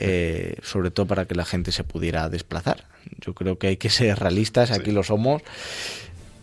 [0.00, 2.84] eh, sobre todo para que la gente se pudiera desplazar.
[3.20, 5.42] Yo creo que hay que ser realistas, aquí lo somos.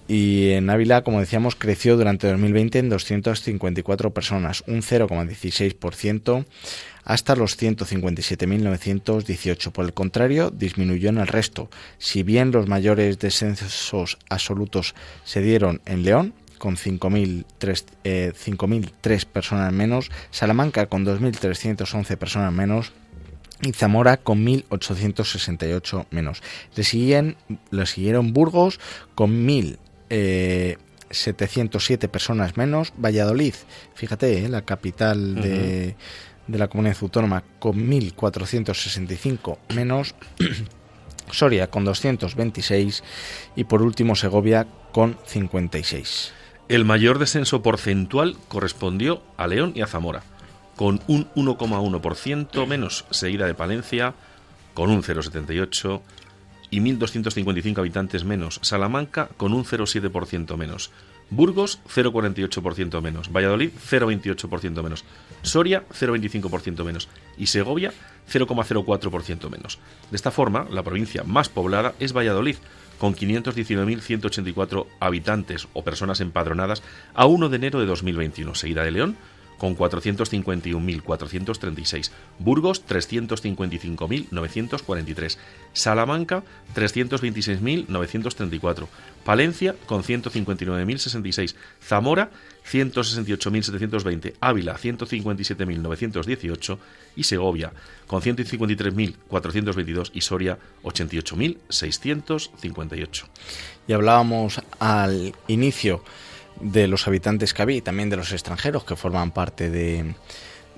[0.07, 6.45] Y en Ávila, como decíamos, creció durante 2020 en 254 personas, un 0,16%
[7.03, 9.71] hasta los 157.918.
[9.71, 11.69] Por el contrario, disminuyó en el resto.
[11.97, 19.73] Si bien los mayores descensos absolutos se dieron en León, con 5.003 eh, 5.003 personas
[19.73, 22.91] menos, Salamanca con 2.311 personas menos,
[23.61, 26.43] y Zamora con 1.868 menos.
[26.75, 27.37] Le, siguen,
[27.69, 28.81] le siguieron Burgos
[29.15, 32.91] con 1.707 personas menos.
[32.97, 33.53] Valladolid,
[33.93, 35.95] fíjate, eh, la capital de,
[36.51, 40.15] de la comunidad autónoma, con 1.465 menos.
[41.31, 43.03] Soria con 226
[43.55, 46.33] y por último Segovia con 56.
[46.67, 50.23] El mayor descenso porcentual correspondió a León y a Zamora,
[50.75, 54.13] con un 1,1% menos, seguida de Palencia,
[54.73, 56.01] con un 0,78%
[56.69, 58.59] y 1.255 habitantes menos.
[58.61, 60.91] Salamanca, con un 0,7% menos.
[61.31, 63.31] Burgos, 0,48% menos.
[63.31, 65.05] Valladolid, 0,28% menos.
[65.41, 67.07] Soria, 0,25% menos.
[67.37, 67.93] Y Segovia,
[68.31, 69.79] 0,04% menos.
[70.11, 72.57] De esta forma, la provincia más poblada es Valladolid,
[72.99, 76.83] con 519.184 habitantes o personas empadronadas
[77.15, 79.17] a 1 de enero de 2021, seguida de León,
[79.61, 85.37] con 451.436, Burgos 355.943,
[85.71, 86.43] Salamanca
[86.73, 88.87] 326.934,
[89.23, 92.31] Palencia con 159.066, Zamora
[92.71, 96.79] 168.720, Ávila 157.918
[97.15, 97.71] y Segovia
[98.07, 103.25] con 153.422 y Soria 88.658.
[103.87, 106.03] Y hablábamos al inicio
[106.61, 110.13] de los habitantes que había y también de los extranjeros que forman parte de,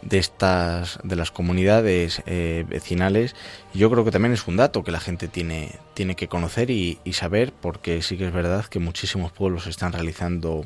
[0.01, 3.35] de estas de las comunidades eh, vecinales.
[3.73, 6.99] Yo creo que también es un dato que la gente tiene tiene que conocer y,
[7.03, 10.65] y saber porque sí que es verdad que muchísimos pueblos están realizando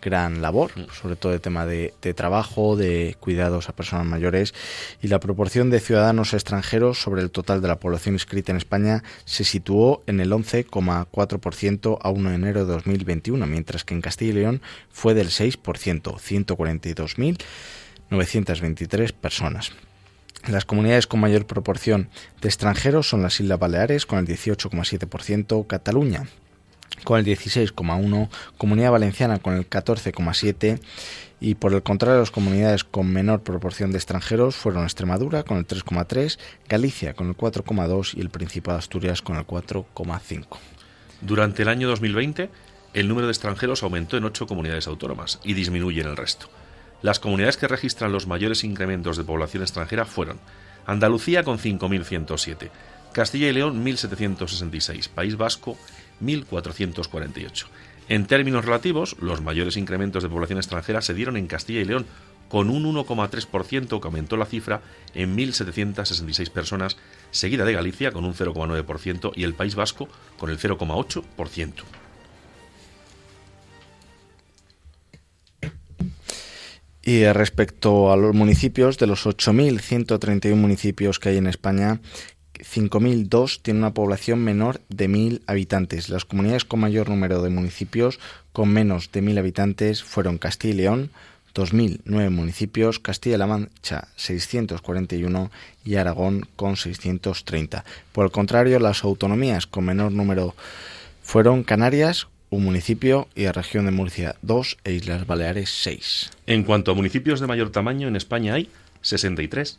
[0.00, 4.54] gran labor, sobre todo de tema de, de, trabajo, de cuidados a personas mayores
[5.02, 9.02] y la proporción de ciudadanos extranjeros sobre el total de la población inscrita en España
[9.24, 14.30] se situó en el 11,4% a 1 de enero de 2021, mientras que en Castilla
[14.30, 16.18] y León fue del 6%,
[18.10, 19.72] 142.923 personas.
[20.46, 22.08] Las comunidades con mayor proporción
[22.40, 26.28] de extranjeros son las Islas Baleares con el 18,7%, Cataluña
[27.04, 30.80] con el 16,1, Comunidad Valenciana con el 14,7
[31.40, 35.66] y por el contrario las comunidades con menor proporción de extranjeros fueron Extremadura con el
[35.66, 40.46] 3,3, Galicia con el 4,2 y el Principado de Asturias con el 4,5.
[41.20, 42.50] Durante el año 2020
[42.94, 46.48] el número de extranjeros aumentó en ocho comunidades autónomas y disminuye en el resto.
[47.02, 50.40] Las comunidades que registran los mayores incrementos de población extranjera fueron
[50.86, 52.70] Andalucía con 5.107,
[53.12, 55.76] Castilla y León 1.766, País Vasco
[56.22, 57.66] 1.448.
[58.08, 62.06] En términos relativos, los mayores incrementos de población extranjera se dieron en Castilla y León,
[62.48, 64.80] con un 1,3% que aumentó la cifra
[65.14, 66.96] en 1.766 personas,
[67.30, 70.08] seguida de Galicia con un 0,9% y el País Vasco
[70.38, 71.72] con el 0,8%.
[77.02, 82.00] Y respecto a los municipios, de los 8.131 municipios que hay en España,
[82.58, 86.08] 5.002 tienen una población menor de 1.000 habitantes.
[86.08, 88.18] Las comunidades con mayor número de municipios
[88.52, 91.10] con menos de 1.000 habitantes fueron Castilla y León,
[91.54, 95.50] 2.009 municipios, Castilla-La Mancha 641
[95.84, 97.84] y Aragón con 630.
[98.12, 100.54] Por el contrario, las autonomías con menor número
[101.22, 106.30] fueron Canarias, un municipio, y la región de Murcia, dos, e Islas Baleares, seis.
[106.46, 108.70] En cuanto a municipios de mayor tamaño, en España hay
[109.02, 109.78] 63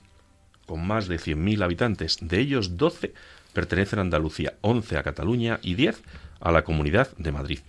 [0.69, 2.19] con más de 100.000 habitantes.
[2.21, 3.11] De ellos, 12
[3.53, 5.99] pertenecen a Andalucía, 11 a Cataluña y 10
[6.39, 7.59] a la Comunidad de Madrid.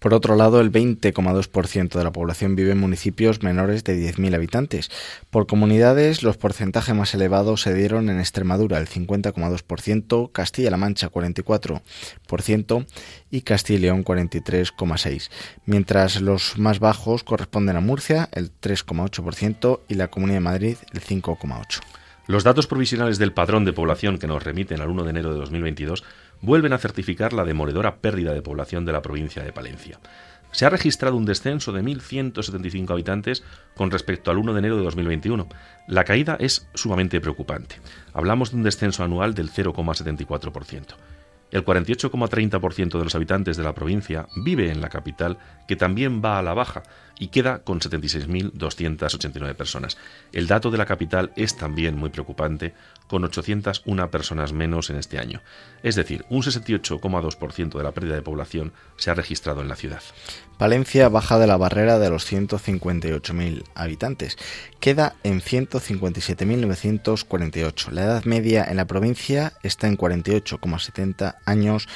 [0.00, 4.90] Por otro lado, el 20,2% de la población vive en municipios menores de 10.000 habitantes.
[5.30, 12.86] Por comunidades, los porcentajes más elevados se dieron en Extremadura, el 50,2%, Castilla-La Mancha, 44%
[13.30, 15.30] y Castilla y León, 43,6%,
[15.64, 21.00] mientras los más bajos corresponden a Murcia, el 3,8%, y la Comunidad de Madrid, el
[21.00, 21.97] 5,8%.
[22.28, 25.38] Los datos provisionales del padrón de población que nos remiten al 1 de enero de
[25.38, 26.04] 2022
[26.42, 29.98] vuelven a certificar la demoledora pérdida de población de la provincia de Palencia.
[30.52, 34.82] Se ha registrado un descenso de 1.175 habitantes con respecto al 1 de enero de
[34.82, 35.48] 2021.
[35.86, 37.76] La caída es sumamente preocupante.
[38.12, 40.96] Hablamos de un descenso anual del 0,74%.
[41.50, 46.38] El 48,30% de los habitantes de la provincia vive en la capital, que también va
[46.38, 46.82] a la baja
[47.18, 49.96] y queda con 76.289 personas.
[50.32, 52.74] El dato de la capital es también muy preocupante,
[53.08, 55.40] con 801 personas menos en este año.
[55.82, 60.02] Es decir, un 68,2% de la pérdida de población se ha registrado en la ciudad.
[60.58, 64.36] Palencia baja de la barrera de los 158.000 habitantes.
[64.80, 67.90] Queda en 157.948.
[67.90, 71.88] La edad media en la provincia está en 48,70 años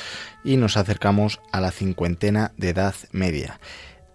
[0.44, 3.60] y nos acercamos a la cincuentena de edad media.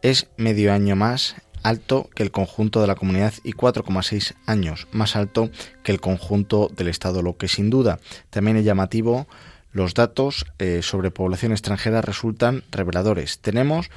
[0.02, 5.16] Es medio año más alto que el conjunto de la comunidad y 4,6 años más
[5.16, 5.49] alto
[5.84, 7.99] que el conjunto del Estado, lo que sin duda
[8.30, 9.28] también es llamativo.
[9.72, 13.39] Los datos eh, sobre población extranjera resultan reveladores.
[13.39, 13.91] Tenemos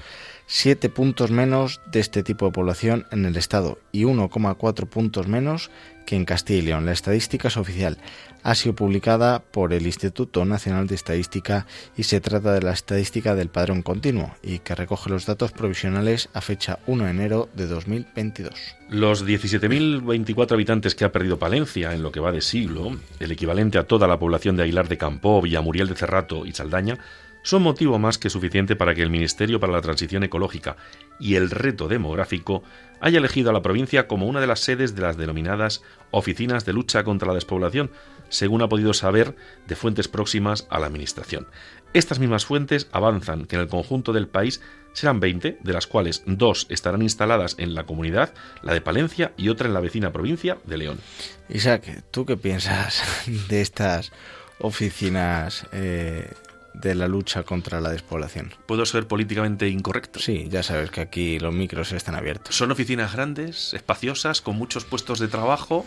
[0.52, 5.70] 7 puntos menos de este tipo de población en el Estado y 1,4 puntos menos
[6.06, 6.86] que en Castilla y León.
[6.86, 7.98] La estadística es oficial.
[8.42, 13.36] Ha sido publicada por el Instituto Nacional de Estadística y se trata de la estadística
[13.36, 17.68] del padrón continuo y que recoge los datos provisionales a fecha 1 de enero de
[17.68, 18.52] 2022.
[18.88, 23.78] Los 17.024 habitantes que ha perdido Palencia en lo que va de siglo, el equivalente
[23.78, 26.98] a toda la población de Aguilar de Campó, Villamuriel de Cerrato y Saldaña,
[27.42, 30.76] son motivo más que suficiente para que el Ministerio para la Transición Ecológica
[31.18, 32.62] y el Reto Demográfico
[33.00, 36.72] haya elegido a la provincia como una de las sedes de las denominadas Oficinas de
[36.72, 37.90] Lucha contra la Despoblación,
[38.28, 39.36] según ha podido saber
[39.66, 41.46] de fuentes próximas a la Administración.
[41.92, 44.60] Estas mismas fuentes avanzan que en el conjunto del país
[44.92, 49.48] serán 20, de las cuales dos estarán instaladas en la comunidad, la de Palencia y
[49.48, 51.00] otra en la vecina provincia de León.
[51.48, 53.02] Isaac, ¿tú qué piensas
[53.48, 54.12] de estas
[54.58, 56.30] oficinas eh,
[56.74, 58.54] de la lucha contra la despoblación?
[58.66, 60.20] ¿Puedo ser políticamente incorrecto?
[60.20, 62.56] Sí, ya sabes que aquí los micros están abiertos.
[62.56, 65.86] Son oficinas grandes, espaciosas, con muchos puestos de trabajo,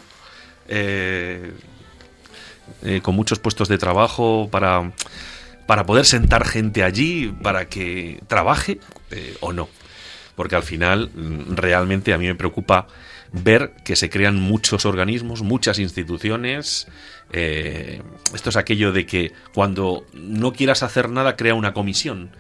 [0.68, 1.52] eh,
[2.84, 4.92] eh, con muchos puestos de trabajo para,
[5.68, 8.80] para poder sentar gente allí, para que trabaje
[9.12, 9.70] eh, o no.
[10.36, 12.88] Porque al final, mm, realmente a mí me preocupa
[13.34, 16.88] ver que se crean muchos organismos, muchas instituciones.
[17.32, 18.02] eh,
[18.34, 22.32] esto es aquello de que cuando no quieras hacer nada, crea una comisión.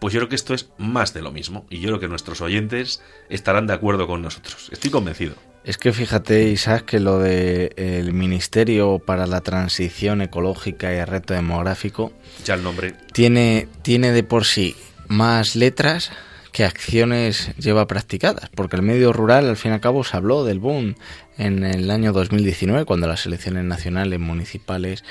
[0.00, 1.64] Pues yo creo que esto es más de lo mismo.
[1.70, 4.68] Y yo creo que nuestros oyentes estarán de acuerdo con nosotros.
[4.72, 5.36] Estoy convencido.
[5.64, 11.34] Es que fíjate, Isaac, que lo del Ministerio para la Transición Ecológica y el Reto
[11.34, 12.12] Demográfico
[12.44, 12.94] Ya el nombre.
[13.12, 14.74] tiene, tiene de por sí
[15.06, 16.10] más letras
[16.52, 20.44] que acciones lleva practicadas, porque el medio rural al fin y al cabo se habló
[20.44, 20.94] del boom
[21.38, 25.02] en el año 2019, cuando las elecciones nacionales municipales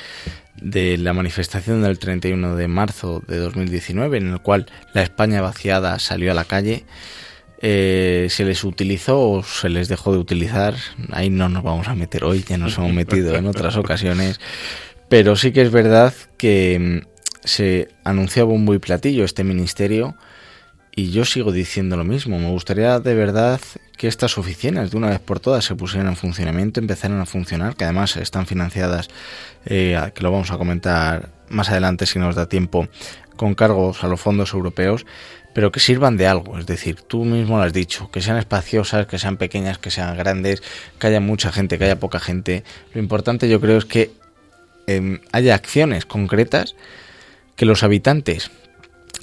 [0.61, 5.97] de la manifestación del 31 de marzo de 2019, en el cual la España vaciada
[5.97, 6.85] salió a la calle,
[7.63, 10.75] eh, se les utilizó o se les dejó de utilizar,
[11.11, 14.39] ahí no nos vamos a meter hoy, ya nos hemos metido en otras ocasiones,
[15.09, 17.07] pero sí que es verdad que mm,
[17.43, 20.15] se anunciaba un muy platillo este ministerio
[21.01, 22.37] y yo sigo diciendo lo mismo.
[22.37, 23.59] Me gustaría de verdad
[23.97, 27.75] que estas oficinas de una vez por todas se pusieran en funcionamiento, empezaran a funcionar,
[27.75, 29.09] que además están financiadas,
[29.65, 32.87] eh, que lo vamos a comentar más adelante si nos da tiempo,
[33.35, 35.07] con cargos a los fondos europeos,
[35.55, 36.59] pero que sirvan de algo.
[36.59, 40.15] Es decir, tú mismo lo has dicho, que sean espaciosas, que sean pequeñas, que sean
[40.15, 40.61] grandes,
[40.99, 42.63] que haya mucha gente, que haya poca gente.
[42.93, 44.11] Lo importante yo creo es que
[44.85, 46.75] eh, haya acciones concretas
[47.55, 48.51] que los habitantes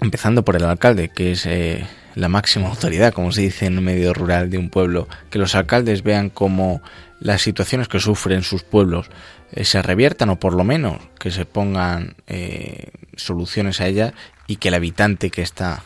[0.00, 3.84] empezando por el alcalde, que es eh, la máxima autoridad, como se dice en un
[3.84, 6.82] medio rural de un pueblo, que los alcaldes vean cómo
[7.20, 9.10] las situaciones que sufren sus pueblos
[9.52, 14.12] eh, se reviertan o por lo menos que se pongan eh, soluciones a ellas
[14.46, 15.84] y que el habitante que está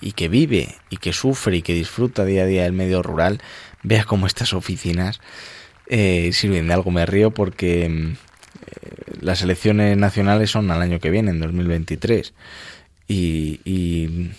[0.00, 3.40] y que vive y que sufre y que disfruta día a día del medio rural
[3.82, 5.20] vea cómo estas oficinas
[5.88, 6.90] sirven de algo.
[6.90, 8.16] Me río porque mm,
[9.20, 12.34] las elecciones nacionales son al año que viene, en 2023
[13.08, 14.30] y, y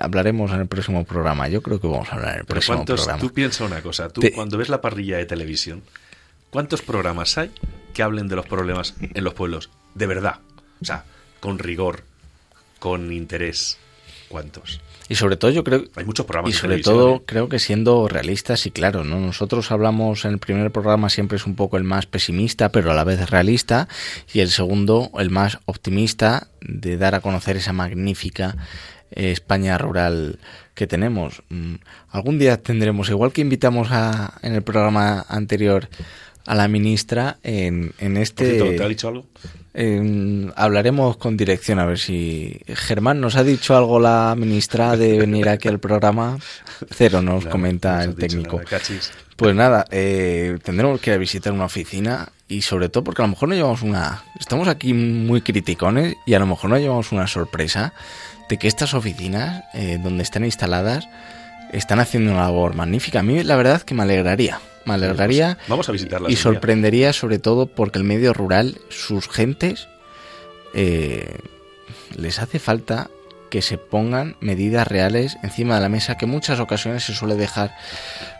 [0.00, 1.48] hablaremos en el próximo programa.
[1.48, 3.20] Yo creo que vamos a hablar en el Pero próximo ¿cuántos, programa.
[3.28, 5.82] tú piensa una cosa, tú Te- cuando ves la parrilla de televisión,
[6.50, 7.50] ¿cuántos programas hay
[7.94, 9.70] que hablen de los problemas en los pueblos?
[9.94, 10.40] De verdad.
[10.80, 11.04] O sea,
[11.40, 12.04] con rigor,
[12.78, 13.78] con interés.
[14.28, 14.80] ¿Cuántos?
[15.08, 18.66] Y sobre todo yo creo Hay muchos programas y sobre todo creo que siendo realistas
[18.66, 19.20] y claro, ¿no?
[19.20, 22.94] Nosotros hablamos en el primer programa siempre es un poco el más pesimista, pero a
[22.94, 23.88] la vez realista,
[24.32, 28.56] y el segundo el más optimista de dar a conocer esa magnífica
[29.10, 30.38] eh, España rural
[30.74, 31.42] que tenemos.
[31.48, 31.76] Mm,
[32.10, 35.88] Algún día tendremos, igual que invitamos a, en el programa anterior
[36.46, 39.26] a la ministra en, en este cierto, ¿Te ha dicho algo?
[39.74, 45.18] eh, hablaremos con dirección a ver si Germán nos ha dicho algo la ministra de
[45.18, 46.38] venir aquí al programa.
[46.90, 48.58] Cero nos comenta nos el técnico.
[48.58, 48.80] nada.
[49.36, 53.26] Pues nada, eh, tendremos que ir a visitar una oficina y sobre todo porque a
[53.26, 54.24] lo mejor no llevamos una...
[54.40, 57.92] Estamos aquí muy criticones y a lo mejor no llevamos una sorpresa
[58.48, 61.06] de que estas oficinas eh, donde están instaladas
[61.72, 63.20] están haciendo una labor magnífica.
[63.20, 64.58] A mí la verdad que me alegraría.
[64.86, 69.28] Me alegraría Pues vamos a visitarlas y sorprendería sobre todo porque el medio rural, sus
[69.28, 69.88] gentes,
[70.74, 71.38] eh,
[72.16, 73.10] les hace falta
[73.50, 77.36] que se pongan medidas reales encima de la mesa, que en muchas ocasiones se suele
[77.36, 77.74] dejar,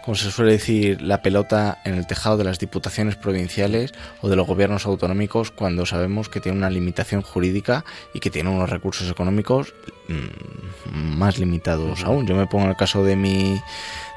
[0.04, 4.36] como se suele decir, la pelota en el tejado de las diputaciones provinciales o de
[4.36, 7.84] los gobiernos autonómicos cuando sabemos que tiene una limitación jurídica
[8.14, 9.74] y que tiene unos recursos económicos
[10.08, 12.26] mm, más limitados aún.
[12.26, 13.60] Yo me pongo en el caso de mi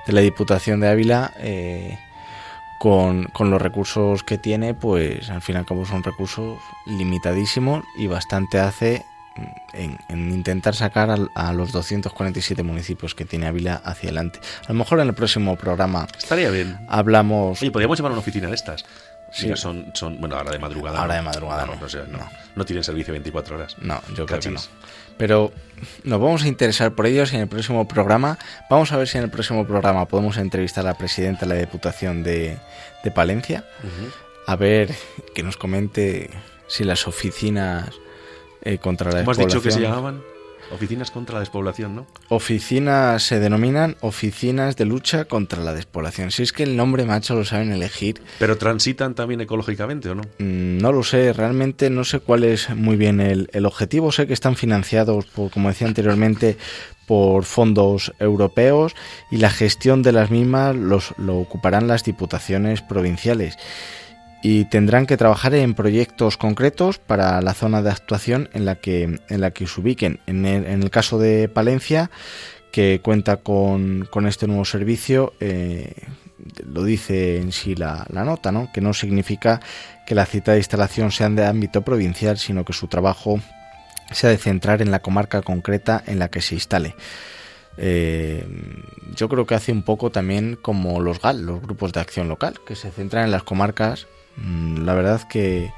[0.08, 1.98] de la Diputación de Ávila, eh,
[2.80, 7.84] con, con los recursos que tiene, pues al fin y al cabo son recursos limitadísimos
[7.98, 9.06] y bastante hace
[9.36, 9.42] mm,
[9.74, 14.40] en, en intentar sacar al- a, los 247 municipios que tiene Ávila hacia adelante.
[14.68, 16.78] A lo mejor en el próximo programa Estaría bien.
[16.88, 17.62] hablamos...
[17.62, 18.86] Oye, podríamos llevar una oficina de estas.
[19.32, 19.44] Sí.
[19.46, 21.02] Mira, son, son, bueno, ahora de madrugada.
[21.02, 21.20] Ahora no.
[21.22, 21.82] de madrugada No, no.
[22.12, 22.18] no.
[22.18, 22.30] No.
[22.56, 23.76] No tienen servicio 24 horas.
[23.80, 24.60] No, yo creo que no.
[25.20, 25.52] Pero
[26.06, 28.40] nos vamos a interesar por ellos en el próximo programa,
[28.70, 31.60] vamos a ver si en el próximo programa podemos entrevistar a la presidenta de la
[31.60, 32.58] Diputación de,
[33.04, 33.66] de Palencia,
[34.48, 34.96] a ver
[35.36, 36.30] que nos comente
[36.68, 37.90] si las oficinas
[38.62, 40.22] eh, contra la ¿Cómo has dicho que se llamaban?
[40.72, 42.08] Oficinas contra la despoblación, ¿no?
[42.30, 46.32] Oficinas se denominan oficinas de lucha contra la despoblación.
[46.32, 50.24] Si es que el nombre macho lo saben elegir, Pero transitan también ecológicamente, ¿o no?
[50.40, 54.12] Mm, No lo sé, realmente no sé cuál es muy bien el, el objetivo.
[54.12, 56.58] Sé que están financiados, por, como decía anteriormente,
[57.08, 58.96] por fondos europeos
[59.32, 63.58] y la gestión de las mismas los, lo ocuparán las diputaciones provinciales.
[64.42, 69.20] Y tendrán que trabajar en proyectos concretos para la zona de actuación en la que,
[69.28, 70.20] en la que se ubiquen.
[70.28, 72.10] En el, en el caso de Palencia,
[72.72, 75.94] que cuenta con, con este nuevo servicio, eh,
[76.66, 78.72] lo dice en sí la, la nota, ¿no?
[78.72, 79.60] que no significa
[80.06, 83.42] que la citada instalación sea de ámbito provincial, sino que su trabajo
[84.12, 86.96] se ha de centrar en la comarca concreta en la que se instale.
[87.78, 88.46] Eh,
[89.16, 92.60] yo creo que hace un poco también como los GAL, los grupos de acción local,
[92.66, 94.08] que se centran en las comarcas.
[94.42, 95.72] Mm, La verdad que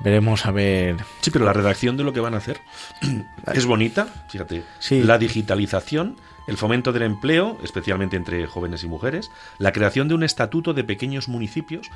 [0.00, 0.96] veremos a ver.
[1.20, 2.60] Sí, pero la redacción de lo que van a hacer
[3.54, 4.62] es bonita, fíjate.
[4.78, 5.02] Sí.
[5.02, 6.16] La digitalización,
[6.46, 10.84] el fomento del empleo, especialmente entre jóvenes y mujeres, la creación de un estatuto de
[10.84, 11.86] pequeños municipios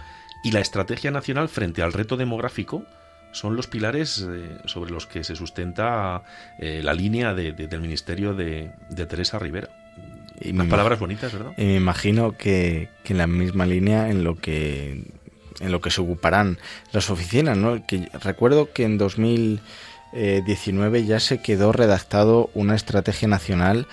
[0.43, 2.85] y la estrategia nacional frente al reto demográfico
[3.31, 6.23] son los pilares eh, sobre los que se sustenta
[6.59, 9.69] eh, la línea de- de- del ministerio de, de Teresa Rivera.
[10.41, 11.53] Y Unas palabras bonitas, ¿verdad?
[11.57, 15.05] Y me imagino que, que en la misma línea en lo que
[15.63, 16.59] en lo que se ocuparán
[16.93, 17.87] las oficinas, ¿no?
[17.87, 23.87] Que recuerdo que en 2019 ya se quedó redactado una estrategia nacional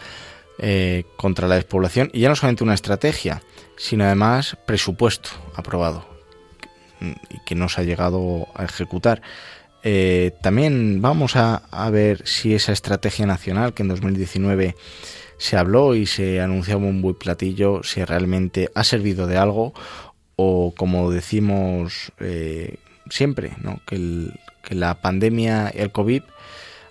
[0.58, 3.42] eh, contra la despoblación y ya no solamente una estrategia,
[3.78, 6.10] sino además presupuesto aprobado
[7.30, 9.22] y que no se ha llegado a ejecutar.
[9.84, 14.76] Eh, también vamos a, a ver si esa estrategia nacional que en 2019
[15.38, 19.74] se habló y se anunció un buen platillo, si realmente ha servido de algo
[20.42, 22.78] o como decimos eh,
[23.10, 23.82] siempre, ¿no?
[23.86, 24.32] que,
[24.70, 26.22] la pandemia y el COVID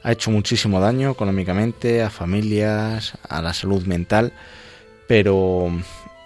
[0.02, 4.32] ha hecho muchísimo daño económicamente a familias, a la salud mental,
[5.06, 5.70] pero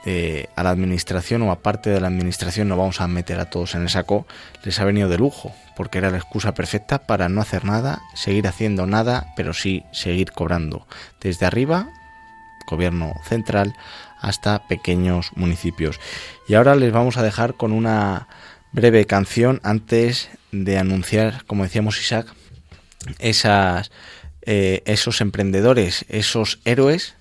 [0.04, 3.50] eh, a la administración o a parte de la administración no vamos a meter a
[3.50, 4.26] todos en el saco,
[4.64, 8.48] les ha venido de lujo, porque era la excusa perfecta para no hacer nada, seguir
[8.48, 10.86] haciendo nada, pero sí seguir cobrando
[11.20, 11.88] desde arriba,
[12.66, 13.74] gobierno central,
[14.20, 16.00] hasta pequeños municipios.
[16.48, 18.28] Y ahora les vamos a dejar con una
[18.72, 22.26] breve canción antes de anunciar, como decíamos Isaac,
[23.18, 23.90] esas,
[24.42, 27.14] eh, esos emprendedores, esos héroes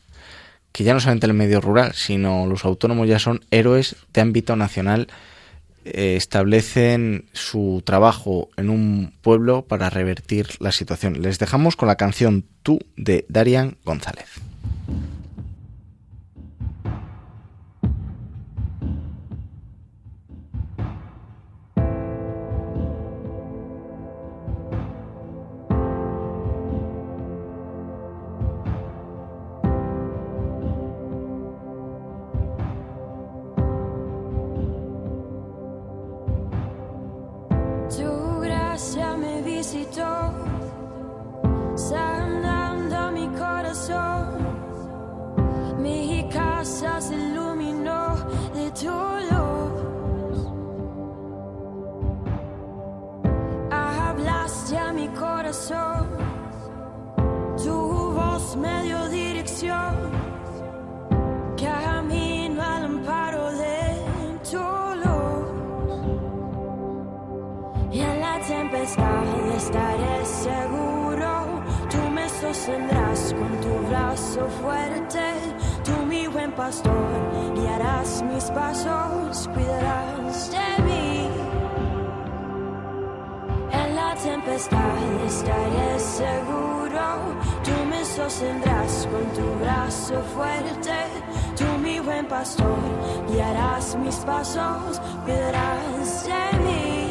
[0.71, 4.55] que ya no solamente el medio rural, sino los autónomos ya son héroes de ámbito
[4.55, 5.07] nacional,
[5.83, 11.21] eh, establecen su trabajo en un pueblo para revertir la situación.
[11.21, 14.27] Les dejamos con la canción Tú de Darian González.
[57.63, 59.95] Tu voz me dio dirección.
[61.55, 63.97] Camino al amparo de
[64.49, 64.63] tu
[65.03, 65.45] luz.
[67.91, 69.23] Y en la tempestad
[69.55, 71.61] estaré seguro.
[71.91, 75.25] Tú me sostendrás con tu brazo fuerte.
[75.83, 80.10] Tú, mi buen pastor, guiarás mis pasos, cuidarás
[84.47, 87.01] estaré seguro.
[87.63, 90.97] Tú me sostendrás con tu brazo fuerte.
[91.55, 92.79] Tú, mi buen pastor,
[93.29, 97.10] guiarás mis pasos, cuidarás de mí.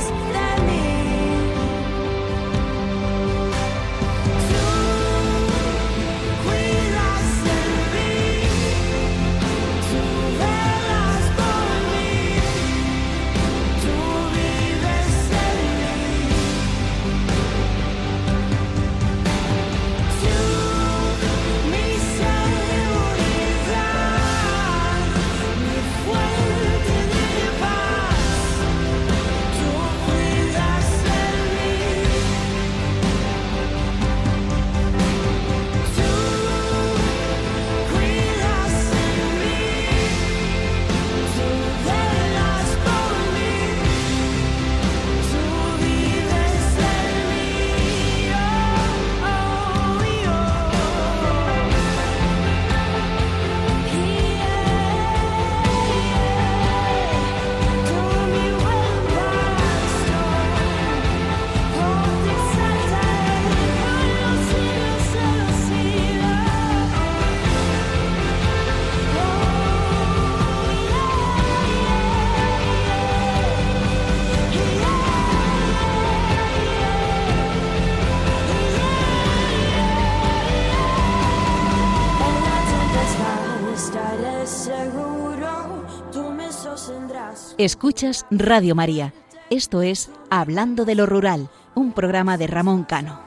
[87.65, 89.13] Escuchas Radio María.
[89.51, 93.19] Esto es Hablando de lo Rural, un programa de Ramón Cano.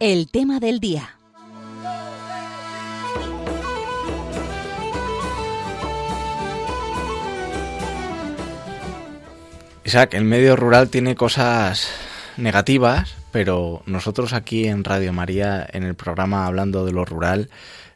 [0.00, 1.16] El tema del día.
[9.84, 11.88] Isaac, el medio rural tiene cosas
[12.36, 17.50] negativas, pero nosotros aquí en Radio María, en el programa Hablando de lo Rural,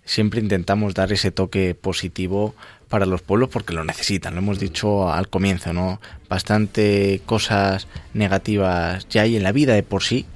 [0.05, 2.57] siempre intentamos dar ese toque positivo
[2.89, 6.01] para los pueblos porque lo necesitan, lo hemos dicho al comienzo, ¿no?
[6.29, 10.27] Bastante cosas negativas ya hay en la vida de por sí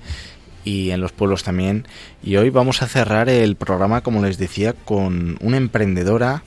[0.66, 1.86] y en los pueblos también.
[2.22, 6.42] Y hoy vamos a cerrar el programa, como les decía, con una emprendedora,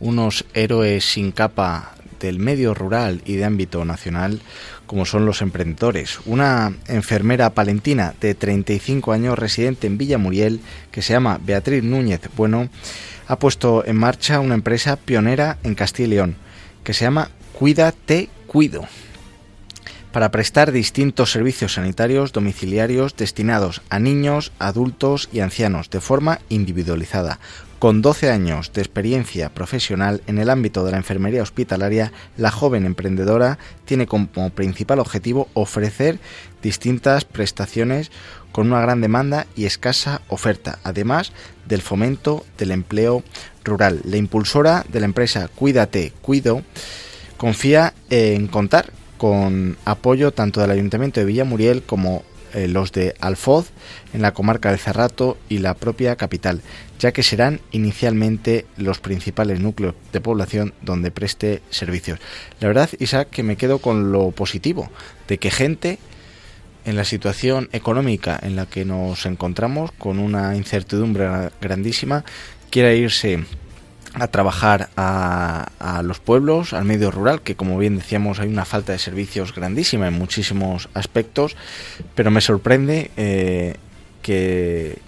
[0.00, 4.40] unos héroes sin capa del medio rural y de ámbito nacional,
[4.86, 6.18] como son los emprendedores.
[6.26, 10.60] Una enfermera palentina de 35 años residente en Villa Muriel,
[10.90, 12.68] que se llama Beatriz Núñez Bueno,
[13.28, 16.36] ha puesto en marcha una empresa pionera en Castilla y León,
[16.82, 18.86] que se llama Cuídate Cuido.
[20.12, 27.38] Para prestar distintos servicios sanitarios domiciliarios destinados a niños, adultos y ancianos de forma individualizada.
[27.78, 32.84] Con 12 años de experiencia profesional en el ámbito de la enfermería hospitalaria, la joven
[32.84, 36.18] emprendedora tiene como principal objetivo ofrecer
[36.60, 38.10] distintas prestaciones
[38.52, 41.32] con una gran demanda y escasa oferta, además
[41.66, 43.22] del fomento del empleo
[43.64, 44.02] rural.
[44.04, 46.62] La impulsora de la empresa Cuídate, Cuido,
[47.38, 52.22] confía en contar con apoyo tanto del Ayuntamiento de Villamuriel como
[52.54, 53.68] eh, los de Alfoz
[54.14, 56.62] en la comarca de Cerrato y la propia capital,
[56.98, 62.18] ya que serán inicialmente los principales núcleos de población donde preste servicios.
[62.60, 64.90] La verdad, Isaac, que me quedo con lo positivo
[65.28, 65.98] de que gente
[66.86, 72.24] en la situación económica en la que nos encontramos, con una incertidumbre grandísima,
[72.70, 73.44] quiera irse
[74.14, 78.92] a trabajar a, los pueblos, al medio rural, que como bien decíamos hay una falta
[78.92, 81.56] de servicios grandísima en muchísimos aspectos,
[82.14, 83.76] pero me sorprende eh,
[84.22, 84.98] que,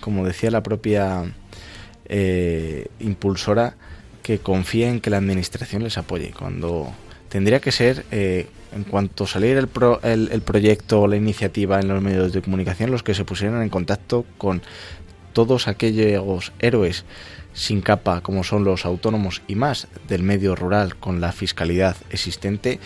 [0.00, 1.32] como decía la propia
[2.06, 3.76] eh, impulsora,
[4.22, 6.92] que confíe en que la administración les apoye, cuando
[7.28, 12.02] tendría que ser, eh, en cuanto saliera el, el proyecto o la iniciativa en los
[12.02, 14.62] medios de comunicación, los que se pusieran en contacto con
[15.32, 17.04] todos aquellos héroes
[17.60, 22.80] sin capa como son los autónomos y más del medio rural con la fiscalidad existente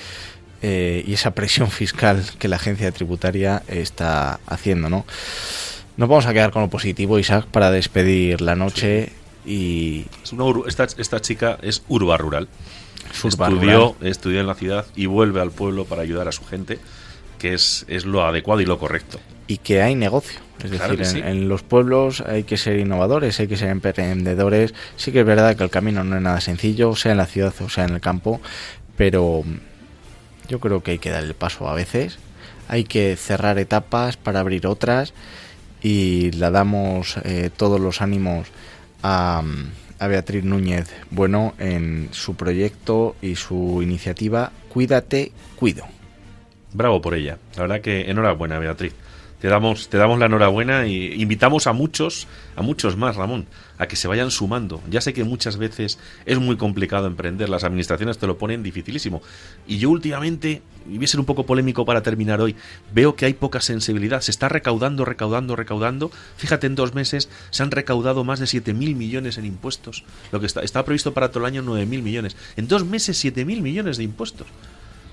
[0.63, 5.05] eh, y esa presión fiscal que la agencia tributaria está haciendo, ¿no?
[5.97, 9.13] Nos vamos a quedar con lo positivo, Isaac, para despedir la noche
[9.47, 10.07] y...
[10.67, 12.49] esta, esta chica es urba rural.
[13.13, 16.81] estudió, estudió en la ciudad y vuelve al pueblo para ayudar a su gente,
[17.39, 20.41] que es, es lo adecuado y lo correcto y que hay negocio.
[20.63, 24.73] Es decir, en, los pueblos hay que ser innovadores, hay que ser emprendedores.
[24.97, 27.53] Sí que es verdad que el camino no es nada sencillo, sea en la ciudad
[27.61, 28.41] o sea en el campo,
[28.97, 29.43] pero
[30.49, 32.19] yo creo que hay que dar el paso a veces.
[32.69, 35.13] Hay que cerrar etapas para abrir otras
[35.83, 38.49] y la damos eh, todos los ánimos
[39.03, 39.43] a,
[39.99, 45.85] a Beatriz Núñez Bueno en su proyecto y su iniciativa Cuídate, Cuido.
[46.73, 47.39] Bravo por ella.
[47.55, 48.93] La verdad que enhorabuena, Beatriz.
[49.45, 52.27] Te damos, te damos la enhorabuena y invitamos a muchos,
[52.57, 53.45] a muchos más, Ramón,
[53.77, 54.81] a que se vayan sumando.
[54.89, 59.21] Ya sé que muchas veces es muy complicado emprender, las administraciones te lo ponen dificilísimo.
[59.67, 62.57] Y yo últimamente, y voy a ser un poco polémico para terminar hoy,
[62.95, 64.23] veo que hay poca sensibilidad.
[64.23, 66.11] Se está recaudando, recaudando, recaudando.
[66.39, 70.05] Fíjate, en dos meses se han recaudado más de 7.000 millones en impuestos.
[70.33, 72.35] Lo que está, está previsto para todo el año 9.000 millones.
[72.57, 74.47] En dos meses 7.000 millones de impuestos.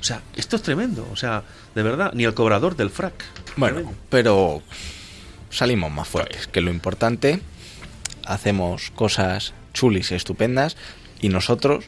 [0.01, 1.07] O sea, esto es tremendo.
[1.11, 1.43] O sea,
[1.75, 3.13] de verdad, ni el cobrador del frac.
[3.55, 4.63] Bueno, pero
[5.51, 7.39] salimos más fuertes, que lo importante,
[8.25, 10.75] hacemos cosas chulis y estupendas
[11.21, 11.85] y nosotros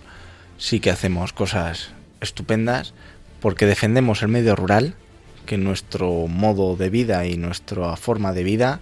[0.57, 1.89] sí que hacemos cosas
[2.21, 2.93] estupendas
[3.41, 4.95] porque defendemos el medio rural,
[5.45, 8.79] que nuestro modo de vida y nuestra forma de vida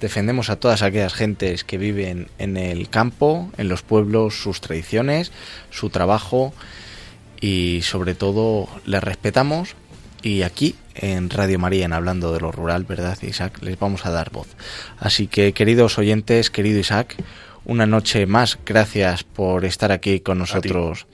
[0.00, 5.30] defendemos a todas aquellas gentes que viven en el campo, en los pueblos, sus tradiciones,
[5.70, 6.52] su trabajo
[7.42, 9.74] y sobre todo les respetamos
[10.22, 13.58] y aquí en Radio María, en Hablando de lo Rural, ¿verdad, Isaac?
[13.60, 14.46] Les vamos a dar voz.
[14.98, 17.16] Así que, queridos oyentes, querido Isaac,
[17.64, 21.06] una noche más, gracias por estar aquí con nosotros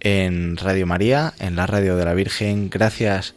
[0.00, 2.68] en Radio María, en la Radio de la Virgen.
[2.68, 3.34] Gracias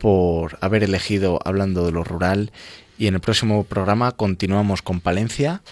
[0.00, 2.50] por haber elegido Hablando de lo Rural.
[2.98, 5.62] Y en el próximo programa continuamos con Palencia.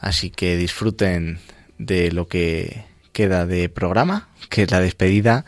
[0.00, 1.38] Así que disfruten
[1.78, 2.84] de lo que
[3.16, 5.46] queda de programa, que es la despedida,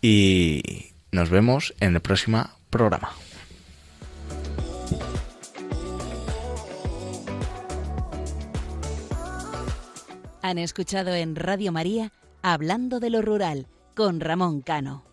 [0.00, 3.10] y nos vemos en el próximo programa.
[10.42, 15.11] Han escuchado en Radio María Hablando de lo Rural con Ramón Cano.